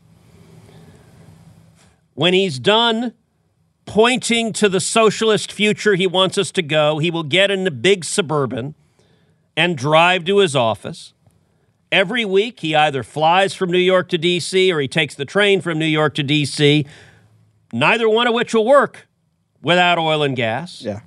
[2.17, 3.13] When he's done
[3.85, 7.71] pointing to the socialist future he wants us to go, he will get in the
[7.71, 8.75] big suburban
[9.55, 11.13] and drive to his office.
[11.93, 14.73] Every week, he either flies from New York to D.C.
[14.73, 16.87] or he takes the train from New York to D.C.,
[17.71, 19.07] neither one of which will work
[19.63, 20.81] without oil and gas.
[20.81, 21.01] Yeah.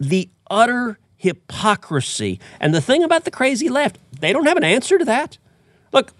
[0.00, 2.40] The utter hypocrisy.
[2.58, 5.36] And the thing about the crazy left, they don't have an answer to that.
[5.92, 6.12] Look,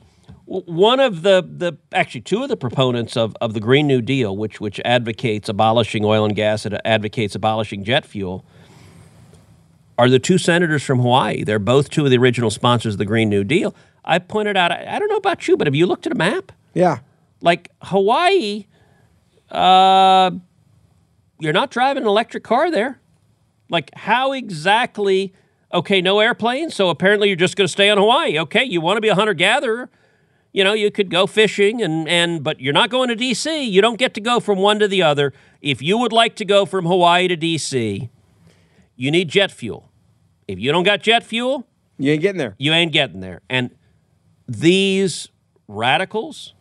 [0.44, 4.36] one of the, the actually two of the proponents of, of the Green New Deal,
[4.36, 8.44] which which advocates abolishing oil and gas and advocates abolishing jet fuel,
[9.98, 11.44] are the two senators from Hawaii.
[11.44, 13.74] They're both two of the original sponsors of the Green New Deal.
[14.04, 16.16] I pointed out, I, I don't know about you, but have you looked at a
[16.16, 16.52] map?
[16.74, 16.98] Yeah.
[17.40, 18.66] Like Hawaii,
[19.50, 20.32] uh,
[21.38, 23.00] you're not driving an electric car there.
[23.68, 25.32] Like, how exactly?
[25.72, 28.38] Okay, no airplanes, so apparently you're just going to stay on Hawaii.
[28.40, 29.88] Okay, you want to be a hunter gatherer.
[30.52, 33.70] You know, you could go fishing and, and but you're not going to DC.
[33.70, 35.32] You don't get to go from one to the other.
[35.62, 38.10] If you would like to go from Hawaii to DC,
[38.96, 39.90] you need jet fuel.
[40.46, 41.66] If you don't got jet fuel,
[41.98, 42.54] you ain't getting there.
[42.58, 43.40] You ain't getting there.
[43.48, 43.70] And
[44.46, 45.28] these
[45.68, 46.52] radicals,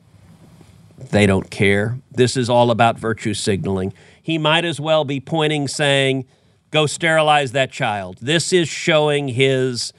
[0.98, 1.98] they don't care.
[2.12, 3.94] This is all about virtue signaling.
[4.22, 6.26] He might as well be pointing, saying,
[6.70, 8.20] Go sterilize that child.
[8.22, 9.92] This is showing his,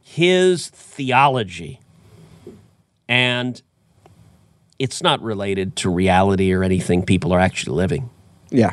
[0.00, 1.81] his theology.
[3.12, 3.60] And
[4.78, 8.08] it's not related to reality or anything people are actually living.
[8.48, 8.72] Yeah.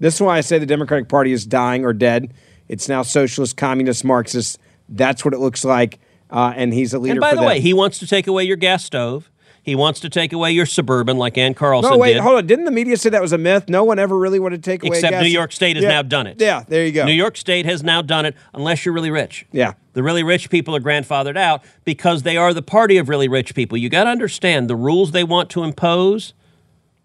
[0.00, 2.34] This is why I say the Democratic Party is dying or dead.
[2.66, 4.58] It's now socialist, communist, Marxist.
[4.88, 6.00] That's what it looks like.
[6.28, 7.12] Uh, and he's a leader.
[7.12, 7.46] And by the them.
[7.46, 9.30] way, he wants to take away your gas stove.
[9.68, 12.22] He wants to take away your suburban, like Ann Carlson no, wait, did.
[12.22, 12.46] hold on.
[12.46, 13.68] Didn't the media say that was a myth?
[13.68, 15.90] No one ever really wanted to take away Except gas- New York State has Yeah.
[15.90, 16.40] now done it.
[16.40, 17.04] Yeah, there you go.
[17.04, 19.44] New York State has now done it, unless you're really rich.
[19.52, 19.74] Yeah.
[19.92, 23.54] The really rich people are grandfathered out because they are the party of really rich
[23.54, 23.76] people.
[23.76, 26.32] You got to understand the rules they want to impose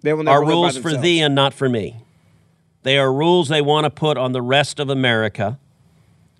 [0.02, 1.98] They will never are rules for thee and not for me.
[2.84, 5.60] They are rules they want to put on the rest of America,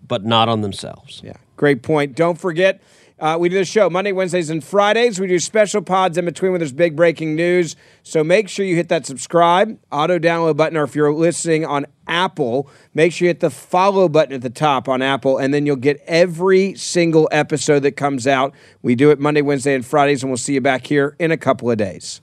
[0.08, 1.20] but not on themselves.
[1.22, 2.16] Yeah, great point.
[2.16, 2.82] Don't forget,
[3.24, 5.18] uh, we do the show Monday, Wednesdays, and Fridays.
[5.18, 7.78] We do special pods in between when there's big breaking news.
[8.04, 11.86] So make sure you hit that subscribe, auto download button, or if you're listening on
[12.06, 15.66] Apple, make sure you hit the follow button at the top on Apple, and then
[15.66, 18.54] you'll get every single episode that comes out.
[18.82, 21.38] We do it Monday, Wednesday, and Fridays, and we'll see you back here in a
[21.38, 22.23] couple of days.